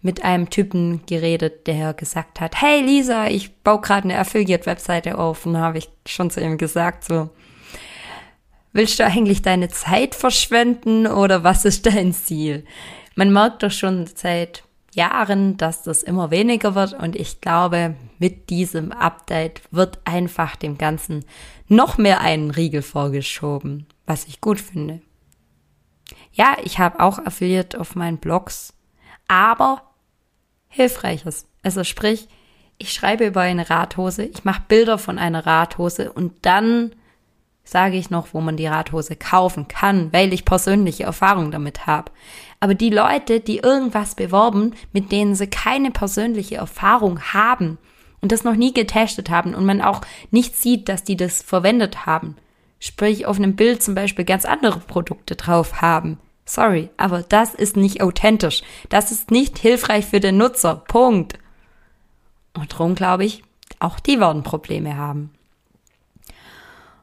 mit 0.02 0.22
einem 0.22 0.50
Typen 0.50 1.06
geredet, 1.06 1.66
der 1.66 1.94
gesagt 1.94 2.40
hat, 2.40 2.60
hey 2.60 2.82
Lisa, 2.82 3.28
ich 3.28 3.56
baue 3.62 3.80
gerade 3.80 4.04
eine 4.04 4.18
Affiliate-Webseite 4.18 5.16
auf. 5.16 5.46
Und 5.46 5.56
habe 5.56 5.78
ich 5.78 5.88
schon 6.06 6.30
zu 6.30 6.40
ihm 6.42 6.58
gesagt, 6.58 7.04
so, 7.04 7.30
willst 8.74 8.98
du 8.98 9.06
eigentlich 9.06 9.40
deine 9.40 9.68
Zeit 9.68 10.14
verschwenden 10.14 11.06
oder 11.06 11.42
was 11.42 11.64
ist 11.64 11.86
dein 11.86 12.12
Ziel? 12.12 12.66
Man 13.14 13.32
merkt 13.32 13.62
doch 13.62 13.70
schon 13.70 14.06
seit 14.06 14.62
Jahren, 14.92 15.56
dass 15.56 15.82
das 15.82 16.02
immer 16.02 16.30
weniger 16.30 16.74
wird 16.74 16.92
und 16.92 17.16
ich 17.16 17.40
glaube, 17.40 17.94
mit 18.18 18.50
diesem 18.50 18.92
Update 18.92 19.62
wird 19.70 20.00
einfach 20.04 20.54
dem 20.54 20.76
Ganzen 20.76 21.24
noch 21.66 21.96
mehr 21.96 22.20
einen 22.20 22.50
Riegel 22.50 22.82
vorgeschoben, 22.82 23.86
was 24.04 24.26
ich 24.26 24.42
gut 24.42 24.60
finde. 24.60 25.00
Ja, 26.32 26.56
ich 26.62 26.78
habe 26.78 27.00
auch 27.00 27.18
Affiliate 27.18 27.80
auf 27.80 27.94
meinen 27.94 28.18
Blogs, 28.18 28.74
aber 29.28 29.82
hilfreiches. 30.68 31.46
Also 31.62 31.84
sprich, 31.84 32.28
ich 32.78 32.92
schreibe 32.92 33.26
über 33.26 33.40
eine 33.40 33.70
Radhose, 33.70 34.24
ich 34.24 34.44
mache 34.44 34.62
Bilder 34.68 34.98
von 34.98 35.18
einer 35.18 35.46
Radhose 35.46 36.12
und 36.12 36.44
dann 36.44 36.92
sage 37.64 37.96
ich 37.96 38.10
noch, 38.10 38.28
wo 38.32 38.40
man 38.40 38.56
die 38.56 38.66
Radhose 38.66 39.16
kaufen 39.16 39.66
kann, 39.66 40.12
weil 40.12 40.32
ich 40.32 40.44
persönliche 40.44 41.02
Erfahrung 41.02 41.50
damit 41.50 41.86
habe. 41.86 42.12
Aber 42.60 42.74
die 42.74 42.90
Leute, 42.90 43.40
die 43.40 43.58
irgendwas 43.58 44.14
beworben, 44.14 44.74
mit 44.92 45.10
denen 45.10 45.34
sie 45.34 45.48
keine 45.48 45.90
persönliche 45.90 46.56
Erfahrung 46.56 47.20
haben 47.20 47.78
und 48.20 48.30
das 48.30 48.44
noch 48.44 48.54
nie 48.54 48.72
getestet 48.72 49.30
haben 49.30 49.54
und 49.54 49.66
man 49.66 49.82
auch 49.82 50.02
nicht 50.30 50.56
sieht, 50.56 50.88
dass 50.88 51.02
die 51.02 51.16
das 51.16 51.42
verwendet 51.42 52.06
haben, 52.06 52.36
sprich 52.78 53.26
auf 53.26 53.36
einem 53.36 53.56
Bild 53.56 53.82
zum 53.82 53.94
Beispiel 53.94 54.24
ganz 54.24 54.44
andere 54.44 54.80
Produkte 54.80 55.36
drauf 55.36 55.80
haben, 55.80 56.18
Sorry, 56.48 56.90
aber 56.96 57.24
das 57.24 57.54
ist 57.54 57.76
nicht 57.76 58.00
authentisch. 58.00 58.62
Das 58.88 59.10
ist 59.10 59.32
nicht 59.32 59.58
hilfreich 59.58 60.06
für 60.06 60.20
den 60.20 60.36
Nutzer. 60.36 60.76
Punkt. 60.76 61.34
Und 62.54 62.72
darum 62.72 62.94
glaube 62.94 63.24
ich, 63.24 63.42
auch 63.80 63.98
die 63.98 64.20
werden 64.20 64.44
Probleme 64.44 64.96
haben. 64.96 65.32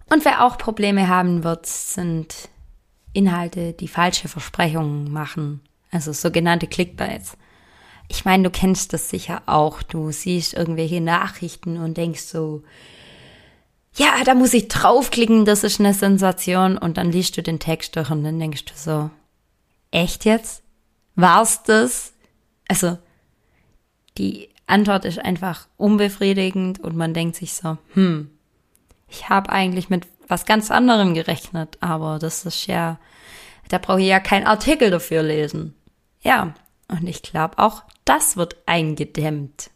Und 0.09 0.23
wer 0.23 0.45
auch 0.45 0.57
Probleme 0.57 1.09
haben 1.09 1.43
wird, 1.43 1.65
sind 1.65 2.49
Inhalte, 3.11 3.73
die 3.73 3.89
falsche 3.89 4.29
Versprechungen 4.29 5.11
machen. 5.11 5.59
Also 5.91 6.13
sogenannte 6.13 6.67
Clickbaits. 6.67 7.37
Ich 8.07 8.23
meine, 8.25 8.43
du 8.43 8.49
kennst 8.49 8.93
das 8.93 9.09
sicher 9.09 9.43
auch. 9.45 9.83
Du 9.83 10.11
siehst 10.11 10.53
irgendwelche 10.53 11.01
Nachrichten 11.01 11.77
und 11.77 11.97
denkst 11.97 12.21
so, 12.21 12.63
ja, 13.95 14.23
da 14.23 14.33
muss 14.33 14.53
ich 14.53 14.67
draufklicken, 14.67 15.45
das 15.45 15.63
ist 15.63 15.79
eine 15.79 15.93
Sensation. 15.93 16.77
Und 16.77 16.97
dann 16.97 17.11
liest 17.11 17.37
du 17.37 17.43
den 17.43 17.59
Text 17.59 17.95
durch 17.95 18.09
und 18.09 18.23
dann 18.23 18.39
denkst 18.39 18.65
du 18.65 18.73
so, 18.75 19.09
echt 19.91 20.25
jetzt? 20.25 20.63
War's 21.15 21.63
das? 21.63 22.13
Also, 22.67 22.97
die 24.17 24.49
Antwort 24.65 25.05
ist 25.05 25.19
einfach 25.19 25.67
unbefriedigend 25.77 26.79
und 26.79 26.95
man 26.95 27.13
denkt 27.13 27.35
sich 27.35 27.53
so, 27.53 27.77
hm, 27.93 28.31
ich 29.07 29.29
habe 29.29 29.51
eigentlich 29.51 29.89
mit 29.89 30.07
was 30.27 30.45
ganz 30.45 30.71
anderem 30.71 31.13
gerechnet, 31.13 31.77
aber 31.81 32.17
das 32.17 32.45
ist 32.45 32.65
ja, 32.65 32.99
da 33.69 33.77
brauche 33.77 34.01
ich 34.01 34.07
ja 34.07 34.19
keinen 34.19 34.47
Artikel 34.47 34.89
dafür 34.89 35.21
lesen. 35.21 35.75
Ja, 36.21 36.55
und 36.87 37.07
ich 37.07 37.21
glaube 37.21 37.59
auch, 37.59 37.83
das 38.05 38.37
wird 38.37 38.57
eingedämmt. 38.65 39.69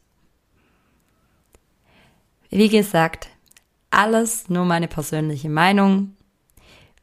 Wie 2.50 2.70
gesagt, 2.70 3.30
alles 3.98 4.50
nur 4.50 4.66
meine 4.66 4.88
persönliche 4.88 5.50
Meinung 5.50 6.18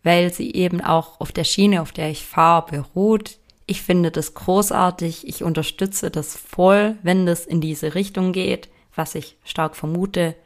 weil 0.05 0.33
sie 0.33 0.53
eben 0.53 0.81
auch 0.81 1.19
auf 1.19 1.33
der 1.33 1.45
Schiene, 1.45 1.83
auf 1.83 1.91
der 1.91 2.11
ich 2.11 2.25
fahre, 2.25 2.67
beruht. 2.71 3.39
Ich 3.67 3.83
finde 3.83 4.11
das 4.11 4.35
großartig. 4.35 5.27
Ich 5.27 5.43
unterstütze 5.43 6.11
das 6.11 6.37
voll, 6.37 6.97
wenn 7.03 7.27
das 7.27 7.47
in 7.47 7.61
diese 7.61 7.95
Richtung 7.97 8.33
geht, 8.33 8.69
was 8.95 9.17
ich 9.17 9.37
stark 9.45 9.75
vermute. 9.75 10.37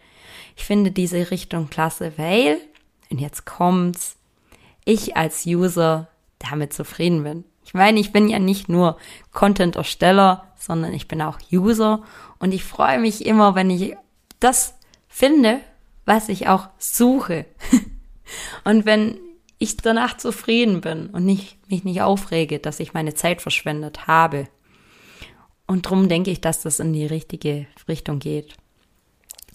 Ich 0.56 0.64
finde 0.64 0.92
diese 0.92 1.30
Richtung 1.30 1.68
klasse, 1.68 2.12
weil, 2.16 2.58
und 3.10 3.20
jetzt 3.20 3.44
kommt's, 3.44 4.16
ich 4.84 5.16
als 5.16 5.44
User 5.44 6.08
damit 6.38 6.72
zufrieden 6.72 7.24
bin. 7.24 7.44
Ich 7.64 7.74
meine, 7.74 7.98
ich 7.98 8.12
bin 8.12 8.28
ja 8.28 8.38
nicht 8.38 8.68
nur 8.68 8.96
Content-Ersteller, 9.32 10.46
sondern 10.56 10.94
ich 10.94 11.08
bin 11.08 11.20
auch 11.20 11.38
User 11.52 12.04
und 12.38 12.54
ich 12.54 12.64
freue 12.64 13.00
mich 13.00 13.26
immer, 13.26 13.56
wenn 13.56 13.70
ich 13.70 13.96
das 14.38 14.78
finde, 15.08 15.60
was 16.08 16.30
ich 16.30 16.48
auch 16.48 16.68
suche. 16.78 17.44
und 18.64 18.86
wenn 18.86 19.18
ich 19.58 19.76
danach 19.76 20.16
zufrieden 20.16 20.80
bin 20.80 21.08
und 21.08 21.24
nicht, 21.24 21.58
mich 21.68 21.84
nicht 21.84 22.00
aufrege, 22.00 22.58
dass 22.58 22.80
ich 22.80 22.94
meine 22.94 23.14
Zeit 23.14 23.42
verschwendet 23.42 24.06
habe. 24.06 24.48
Und 25.66 25.84
darum 25.84 26.08
denke 26.08 26.30
ich, 26.30 26.40
dass 26.40 26.62
das 26.62 26.80
in 26.80 26.94
die 26.94 27.04
richtige 27.04 27.66
Richtung 27.88 28.20
geht. 28.20 28.56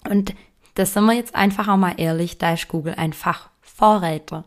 Und 0.08 0.34
das 0.74 0.94
sind 0.94 1.06
wir 1.06 1.14
jetzt 1.14 1.34
einfach 1.34 1.66
auch 1.66 1.76
mal 1.76 1.94
ehrlich, 1.96 2.38
da 2.38 2.52
ist 2.52 2.68
Google 2.68 2.94
einfach 2.94 3.50
Vorreiter. 3.60 4.44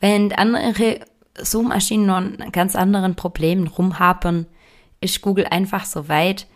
Während 0.00 0.38
andere 0.38 1.00
Suchmaschinen 1.38 2.06
noch 2.06 2.16
an 2.16 2.38
ganz 2.50 2.74
anderen 2.74 3.14
Problemen 3.14 3.68
rumhaben, 3.68 4.46
ist 5.00 5.20
Google 5.20 5.46
einfach 5.46 5.84
so 5.84 6.08
weit, 6.08 6.48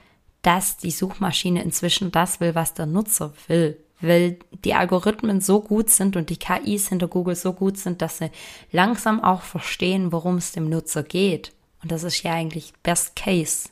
dass 0.42 0.76
die 0.76 0.90
Suchmaschine 0.90 1.62
inzwischen 1.62 2.10
das 2.10 2.40
will, 2.40 2.54
was 2.56 2.74
der 2.74 2.86
Nutzer 2.86 3.32
will. 3.46 3.83
Weil 4.00 4.38
die 4.64 4.74
Algorithmen 4.74 5.40
so 5.40 5.60
gut 5.60 5.90
sind 5.90 6.16
und 6.16 6.30
die 6.30 6.36
KIs 6.36 6.88
hinter 6.88 7.08
Google 7.08 7.36
so 7.36 7.52
gut 7.52 7.78
sind, 7.78 8.02
dass 8.02 8.18
sie 8.18 8.30
langsam 8.70 9.22
auch 9.22 9.42
verstehen, 9.42 10.12
worum 10.12 10.36
es 10.36 10.52
dem 10.52 10.68
Nutzer 10.68 11.02
geht. 11.02 11.52
Und 11.82 11.92
das 11.92 12.02
ist 12.02 12.22
ja 12.22 12.32
eigentlich 12.32 12.72
Best 12.82 13.16
Case. 13.16 13.68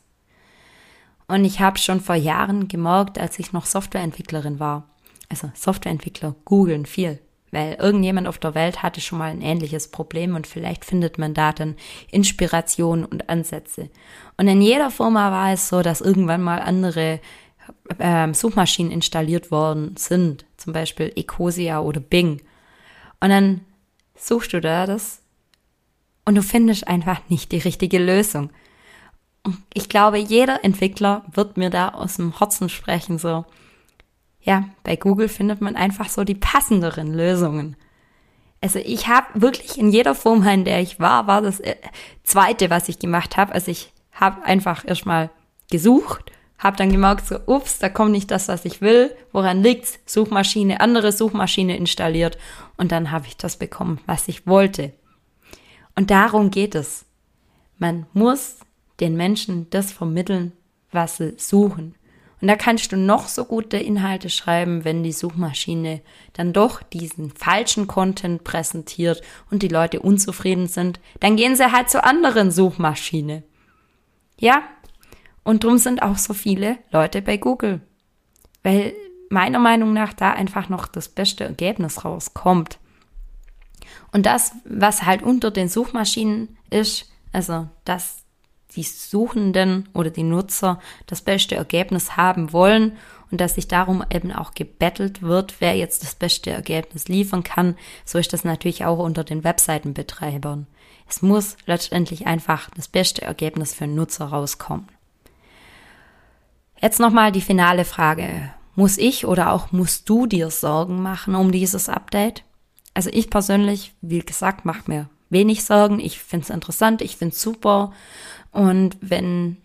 Und 1.29 1.45
ich 1.45 1.61
habe 1.61 1.79
schon 1.79 2.01
vor 2.01 2.15
Jahren 2.15 2.69
gemerkt, 2.69 3.19
als 3.19 3.39
ich 3.39 3.53
noch 3.53 3.67
Softwareentwicklerin 3.67 4.61
war. 4.61 4.89
Also 5.29 5.51
Softwareentwickler 5.55 6.35
googeln 6.45 6.87
viel 6.87 7.19
weil 7.53 7.75
irgendjemand 7.75 8.27
auf 8.27 8.39
der 8.39 8.55
Welt 8.55 8.83
hatte 8.83 9.01
schon 9.01 9.19
mal 9.19 9.31
ein 9.31 9.43
ähnliches 9.43 9.89
Problem 9.89 10.35
und 10.35 10.47
vielleicht 10.47 10.85
findet 10.85 11.19
man 11.19 11.35
da 11.35 11.53
dann 11.53 11.77
Inspiration 12.11 13.05
und 13.05 13.29
Ansätze. 13.29 13.91
Und 14.39 14.49
in 14.49 14.63
jeder 14.63 14.91
Firma 14.91 15.31
war 15.31 15.53
es 15.53 15.69
so, 15.69 15.83
dass 15.83 16.01
irgendwann 16.01 16.43
mal 16.43 16.61
andere 16.61 17.21
äh, 17.99 18.33
Suchmaschinen 18.33 18.93
installiert 18.93 19.51
worden 19.51 19.97
sind, 19.97 20.45
zum 20.57 20.73
Beispiel 20.73 21.13
Ecosia 21.17 21.81
oder 21.81 22.01
Bing. 22.01 22.43
Und 23.21 23.31
dann 23.31 23.61
suchst 24.17 24.53
du 24.53 24.61
da 24.61 24.87
das 24.87 25.23
und 26.25 26.35
du 26.35 26.43
findest 26.43 26.87
einfach 26.89 27.21
nicht 27.29 27.53
die 27.53 27.59
richtige 27.59 27.99
Lösung. 27.99 28.51
Und 29.43 29.59
ich 29.75 29.89
glaube, 29.89 30.19
jeder 30.19 30.65
Entwickler 30.65 31.25
wird 31.33 31.57
mir 31.57 31.71
da 31.71 31.89
aus 31.89 32.17
dem 32.17 32.39
Herzen 32.39 32.69
sprechen, 32.69 33.19
so, 33.19 33.45
ja, 34.41 34.65
bei 34.83 34.97
Google 34.97 35.29
findet 35.29 35.61
man 35.61 35.77
einfach 35.77 36.09
so 36.09 36.25
die 36.25 36.35
passenderen 36.35 37.13
Lösungen. 37.13 37.77
Also 38.61 38.79
ich 38.79 39.09
habe 39.09 39.27
wirklich 39.35 39.77
in 39.79 39.91
jeder 39.91 40.15
Firma, 40.15 40.53
in 40.53 40.65
der 40.65 40.81
ich 40.81 41.01
war, 41.01 41.27
war 41.27 41.43
das 41.43 41.59
äh, 41.61 41.77
zweite, 42.23 42.71
was 42.71 42.89
ich 42.89 43.01
gemacht 43.01 43.37
habe. 43.37 43.53
Also 43.53 43.71
ich 43.71 43.93
habe 44.13 44.45
einfach 44.45 44.87
erstmal 44.87 45.31
gesucht, 45.71 46.31
habe 46.63 46.77
dann 46.77 46.93
gemerkt, 46.93 47.27
so, 47.27 47.39
ups, 47.47 47.79
da 47.79 47.89
kommt 47.89 48.13
nicht 48.13 48.31
das, 48.31 48.49
was 48.49 48.65
ich 48.65 48.81
will. 48.81 49.15
Woran 49.33 49.63
liegt's? 49.63 49.99
Suchmaschine, 50.07 50.81
andere 50.81 51.11
Suchmaschine 51.11 51.77
installiert 51.77 52.39
und 52.77 52.93
dann 52.93 53.11
habe 53.11 53.27
ich 53.27 53.37
das 53.37 53.57
bekommen, 53.57 54.01
was 54.07 54.29
ich 54.29 54.47
wollte. 54.47 54.93
Und 55.97 56.11
darum 56.11 56.51
geht 56.51 56.75
es. 56.75 57.05
Man 57.79 58.07
muss 58.13 58.59
den 59.01 59.17
Menschen 59.17 59.69
das 59.71 59.91
vermitteln, 59.91 60.53
was 60.93 61.17
sie 61.17 61.35
suchen. 61.37 61.97
Und 62.41 62.49
da 62.49 62.57
kannst 62.57 62.91
du 62.91 62.97
noch 62.97 63.29
so 63.29 63.45
gute 63.45 63.77
Inhalte 63.77 64.29
schreiben, 64.29 64.85
wenn 64.85 65.05
die 65.05 65.13
Suchmaschine 65.13 66.01
dann 66.33 66.53
doch 66.53 66.83
diesen 66.83 67.31
falschen 67.31 67.87
Content 67.87 68.43
präsentiert 68.43 69.23
und 69.51 69.63
die 69.63 69.69
Leute 69.69 70.01
unzufrieden 70.01 70.67
sind, 70.67 70.99
dann 71.21 71.37
gehen 71.37 71.55
sie 71.55 71.71
halt 71.71 71.89
zur 71.89 72.05
anderen 72.05 72.51
Suchmaschine. 72.51 73.45
Ja? 74.39 74.63
Und 75.45 75.65
drum 75.65 75.79
sind 75.79 76.03
auch 76.03 76.19
so 76.19 76.35
viele 76.35 76.79
Leute 76.91 77.23
bei 77.23 77.37
Google. 77.37 77.81
Weil 78.63 78.95
meiner 79.29 79.59
Meinung 79.59 79.93
nach 79.93 80.13
da 80.13 80.33
einfach 80.33 80.69
noch 80.69 80.87
das 80.87 81.09
beste 81.09 81.45
Ergebnis 81.45 82.05
rauskommt. 82.05 82.79
Und 84.13 84.27
das, 84.27 84.53
was 84.65 85.05
halt 85.05 85.23
unter 85.23 85.51
den 85.51 85.69
Suchmaschinen 85.69 86.57
ist, 86.71 87.11
also 87.33 87.69
das 87.85 88.23
die 88.77 88.83
Suchenden 88.83 89.89
oder 89.93 90.11
die 90.11 90.23
Nutzer 90.23 90.81
das 91.07 91.23
beste 91.23 91.57
Ergebnis 91.57 92.17
haben 92.17 92.53
wollen 92.53 92.97
und 93.31 93.41
dass 93.41 93.55
sich 93.55 93.69
darum 93.69 94.05
eben 94.11 94.33
auch 94.33 94.55
gebettelt 94.55 95.23
wird, 95.23 95.61
wer 95.61 95.77
jetzt 95.77 96.03
das 96.03 96.15
beste 96.15 96.51
Ergebnis 96.51 97.09
liefern 97.09 97.43
kann. 97.43 97.77
So 98.05 98.19
ist 98.19 98.33
das 98.33 98.45
natürlich 98.45 98.85
auch 98.85 98.99
unter 98.99 99.25
den 99.25 99.45
Webseitenbetreibern. 99.45 100.67
Es 101.09 101.23
muss 101.23 101.57
letztendlich 101.67 102.27
einfach 102.27 102.71
das 102.71 102.89
beste 102.89 103.23
Ergebnis 103.23 103.75
für 103.75 103.85
den 103.85 103.95
Nutzer 103.95 104.27
rauskommen. 104.27 104.89
Jetzt 106.83 106.99
nochmal 106.99 107.31
die 107.31 107.41
finale 107.41 107.85
Frage. 107.85 108.51
Muss 108.75 108.99
ich 108.99 109.25
oder 109.25 109.53
auch 109.53 109.71
musst 109.71 110.09
du 110.09 110.27
dir 110.27 110.51
Sorgen 110.51 111.01
machen 111.01 111.37
um 111.37 111.53
dieses 111.53 111.89
Update? 111.89 112.43
Also 112.93 113.09
ich 113.13 113.31
persönlich, 113.31 113.95
wie 114.01 114.19
gesagt, 114.19 114.65
mache 114.65 114.91
mir 114.91 115.09
wenig 115.31 115.65
Sorgen. 115.65 116.01
Ich 116.01 116.19
finde 116.19 116.43
es 116.43 116.51
interessant, 116.51 117.01
ich 117.01 117.17
finde 117.17 117.37
es 117.37 117.41
super. 117.41 117.93
Und 118.51 118.97
wenn 119.01 119.59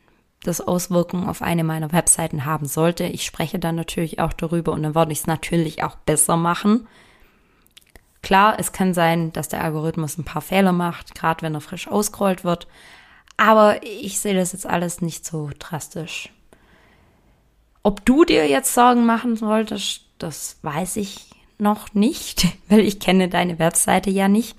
das 0.44 0.62
Auswirkungen 0.62 1.28
auf 1.28 1.42
eine 1.42 1.64
meiner 1.64 1.92
Webseiten 1.92 2.46
haben 2.46 2.68
sollte, 2.68 3.06
ich 3.06 3.26
spreche 3.26 3.58
dann 3.58 3.76
natürlich 3.76 4.20
auch 4.20 4.34
darüber 4.34 4.74
und 4.74 4.84
dann 4.84 4.94
werde 4.94 5.12
ich 5.12 5.20
es 5.22 5.28
natürlich 5.28 5.84
auch 5.84 5.96
besser 5.96 6.38
machen. 6.38 6.88
Klar, 8.22 8.60
es 8.60 8.74
kann 8.74 8.94
sein, 8.94 9.34
dass 9.34 9.50
der 9.50 9.64
Algorithmus 9.64 10.20
ein 10.20 10.24
paar 10.24 10.44
Fehler 10.44 10.72
macht, 10.72 11.16
gerade 11.16 11.42
wenn 11.42 11.56
er 11.56 11.62
frisch 11.62 11.88
ausgerollt 11.88 12.44
wird. 12.44 12.68
Aber 13.38 13.82
ich 13.82 14.20
sehe 14.20 14.36
das 14.36 14.54
jetzt 14.54 14.68
alles 14.68 15.02
nicht 15.02 15.26
so 15.26 15.50
drastisch. 15.58 16.30
Ob 17.84 18.06
du 18.06 18.26
dir 18.26 18.48
jetzt 18.48 18.74
Sorgen 18.74 19.06
machen 19.06 19.36
solltest, 19.36 20.02
das 20.18 20.58
weiß 20.62 20.98
ich 20.98 21.30
noch 21.58 21.94
nicht, 21.94 22.48
weil 22.70 22.82
ich 22.82 23.00
kenne 23.00 23.30
deine 23.30 23.60
Webseite 23.60 24.10
ja 24.10 24.28
nicht. 24.28 24.56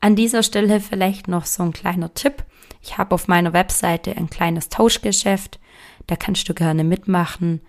An 0.00 0.16
dieser 0.16 0.42
Stelle 0.42 0.80
vielleicht 0.80 1.28
noch 1.28 1.44
so 1.44 1.62
ein 1.62 1.72
kleiner 1.72 2.14
Tipp. 2.14 2.44
Ich 2.82 2.98
habe 2.98 3.14
auf 3.14 3.26
meiner 3.26 3.52
Webseite 3.52 4.16
ein 4.16 4.30
kleines 4.30 4.68
Tauschgeschäft. 4.68 5.58
Da 6.06 6.16
kannst 6.16 6.48
du 6.48 6.54
gerne 6.54 6.84
mitmachen. 6.84 7.60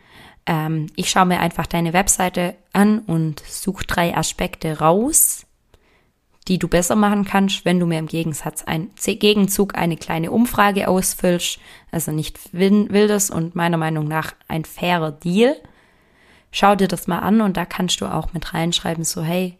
Ähm, 0.46 0.88
ich 0.96 1.10
schaue 1.10 1.26
mir 1.26 1.40
einfach 1.40 1.66
deine 1.66 1.94
Webseite 1.94 2.56
an 2.72 3.00
und 3.00 3.42
suche 3.48 3.86
drei 3.86 4.16
Aspekte 4.16 4.80
raus, 4.80 5.46
die 6.48 6.58
du 6.58 6.68
besser 6.68 6.96
machen 6.96 7.26
kannst, 7.26 7.66
wenn 7.66 7.80
du 7.80 7.86
mir 7.86 8.00
im 8.00 8.08
Gegensatz 8.08 8.64
ein 8.64 8.90
Gegenzug 9.04 9.76
eine 9.76 9.98
kleine 9.98 10.32
Umfrage 10.32 10.88
ausfüllst. 10.88 11.60
Also 11.92 12.12
nicht 12.12 12.40
wildes 12.54 13.30
und 13.30 13.56
meiner 13.56 13.78
Meinung 13.78 14.08
nach 14.08 14.34
ein 14.48 14.66
fairer 14.66 15.12
Deal. 15.12 15.56
Schau 16.52 16.76
dir 16.76 16.88
das 16.88 17.08
mal 17.08 17.20
an 17.20 17.42
und 17.42 17.58
da 17.58 17.66
kannst 17.66 18.02
du 18.02 18.08
auch 18.08 18.34
mit 18.34 18.54
reinschreiben, 18.54 19.04
so 19.04 19.22
hey, 19.22 19.58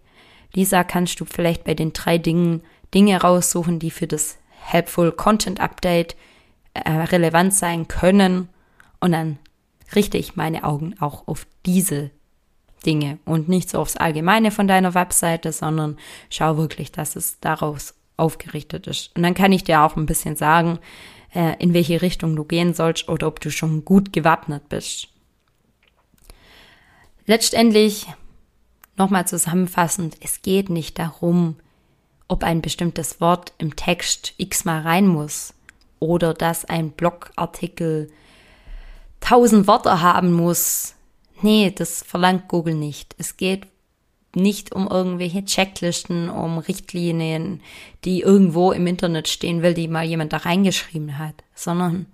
Lisa, 0.54 0.84
kannst 0.84 1.20
du 1.20 1.26
vielleicht 1.26 1.64
bei 1.64 1.76
den 1.76 1.94
drei 1.94 2.18
Dingen 2.18 2.64
Dinge 2.94 3.22
raussuchen, 3.22 3.78
die 3.78 3.92
für 3.92 4.08
das 4.08 4.40
Helpful 4.62 5.12
Content 5.12 5.60
Update 5.60 6.16
äh, 6.74 6.90
relevant 6.90 7.54
sein 7.54 7.88
können. 7.88 8.50
Und 9.00 9.12
dann 9.12 9.38
richte 9.96 10.18
ich 10.18 10.36
meine 10.36 10.64
Augen 10.64 10.96
auch 11.00 11.28
auf 11.28 11.46
diese 11.66 12.10
Dinge 12.86 13.20
und 13.26 13.50
nicht 13.50 13.70
so 13.70 13.80
aufs 13.80 13.98
Allgemeine 13.98 14.52
von 14.52 14.68
deiner 14.68 14.94
Webseite, 14.94 15.52
sondern 15.52 15.98
schau 16.30 16.58
wirklich, 16.58 16.92
dass 16.92 17.16
es 17.16 17.40
daraus 17.40 17.96
aufgerichtet 18.18 18.88
ist. 18.88 19.16
Und 19.16 19.24
dann 19.24 19.34
kann 19.34 19.52
ich 19.52 19.64
dir 19.64 19.82
auch 19.82 19.96
ein 19.96 20.06
bisschen 20.06 20.36
sagen, 20.36 20.80
äh, 21.34 21.56
in 21.60 21.74
welche 21.74 22.02
Richtung 22.02 22.36
du 22.36 22.44
gehen 22.44 22.74
sollst 22.74 23.10
oder 23.10 23.28
ob 23.28 23.40
du 23.40 23.52
schon 23.52 23.86
gut 23.86 24.14
gewappnet 24.14 24.70
bist. 24.70 25.08
Letztendlich, 27.26 28.08
nochmal 28.98 29.28
zusammenfassend, 29.28 30.18
es 30.22 30.42
geht 30.42 30.70
nicht 30.70 30.98
darum, 30.98 31.58
ob 32.28 32.44
ein 32.44 32.62
bestimmtes 32.62 33.22
Wort 33.22 33.54
im 33.58 33.76
Text 33.76 34.34
x-mal 34.38 34.82
rein 34.82 35.08
muss 35.08 35.54
oder 36.00 36.34
dass 36.34 36.66
ein 36.66 36.92
Blogartikel 36.92 38.10
tausend 39.20 39.68
Wörter 39.68 40.02
haben 40.02 40.34
muss. 40.34 40.96
Nee, 41.42 41.72
das 41.72 42.04
verlangt 42.04 42.48
Google 42.48 42.76
nicht. 42.76 43.16
Es 43.18 43.38
geht 43.38 43.68
nicht 44.36 44.74
um 44.74 44.88
irgendwelche 44.88 45.44
Checklisten, 45.44 46.30
um 46.30 46.60
Richtlinien, 46.60 47.62
die 48.06 48.22
irgendwo 48.22 48.72
im 48.72 48.88
Internet 48.88 49.28
stehen 49.28 49.62
will, 49.62 49.74
die 49.74 49.88
mal 49.88 50.06
jemand 50.06 50.34
da 50.34 50.38
reingeschrieben 50.38 51.18
hat, 51.18 51.44
sondern 51.56 52.06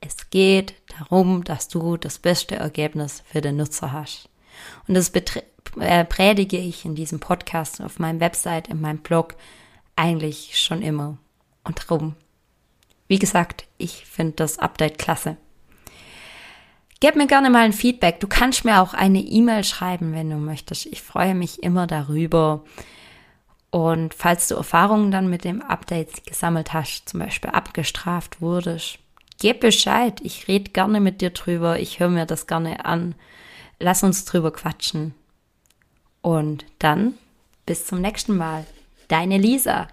es 0.00 0.30
geht 0.30 0.74
darum, 0.98 1.44
dass 1.44 1.68
du 1.68 1.96
das 1.96 2.18
beste 2.18 2.56
Ergebnis 2.56 3.22
für 3.26 3.40
den 3.40 3.56
Nutzer 3.56 3.92
hast. 3.92 4.28
Und 4.86 4.94
das 4.94 5.12
äh, 5.80 6.04
predige 6.04 6.58
ich 6.58 6.84
in 6.84 6.94
diesem 6.94 7.20
Podcast, 7.20 7.80
auf 7.80 7.98
meinem 7.98 8.20
Website, 8.20 8.68
in 8.68 8.80
meinem 8.80 8.98
Blog 8.98 9.34
eigentlich 9.96 10.58
schon 10.58 10.82
immer. 10.82 11.18
Und 11.64 11.80
darum, 11.80 12.14
wie 13.08 13.18
gesagt, 13.18 13.66
ich 13.76 14.06
finde 14.06 14.34
das 14.34 14.58
Update 14.58 14.98
klasse. 14.98 15.36
Gib 17.00 17.14
mir 17.14 17.26
gerne 17.28 17.48
mal 17.48 17.64
ein 17.64 17.72
Feedback. 17.72 18.18
Du 18.20 18.26
kannst 18.26 18.64
mir 18.64 18.80
auch 18.80 18.92
eine 18.92 19.20
E-Mail 19.20 19.62
schreiben, 19.62 20.12
wenn 20.12 20.30
du 20.30 20.36
möchtest. 20.36 20.86
Ich 20.86 21.00
freue 21.00 21.34
mich 21.34 21.62
immer 21.62 21.86
darüber. 21.86 22.64
Und 23.70 24.14
falls 24.14 24.48
du 24.48 24.56
Erfahrungen 24.56 25.10
dann 25.10 25.30
mit 25.30 25.44
dem 25.44 25.62
Update 25.62 26.26
gesammelt 26.26 26.72
hast, 26.72 27.08
zum 27.08 27.20
Beispiel 27.20 27.50
abgestraft 27.50 28.40
wurdest, 28.40 28.98
gib 29.38 29.60
Bescheid. 29.60 30.20
Ich 30.22 30.48
rede 30.48 30.72
gerne 30.72 31.00
mit 31.00 31.20
dir 31.20 31.30
drüber. 31.30 31.78
Ich 31.78 32.00
höre 32.00 32.08
mir 32.08 32.26
das 32.26 32.46
gerne 32.46 32.84
an. 32.84 33.14
Lass 33.78 34.02
uns 34.02 34.24
drüber 34.24 34.52
quatschen. 34.52 35.14
Und 36.20 36.66
dann 36.80 37.14
bis 37.64 37.86
zum 37.86 38.00
nächsten 38.00 38.36
Mal. 38.36 38.66
Deine 39.06 39.38
Lisa. 39.38 39.86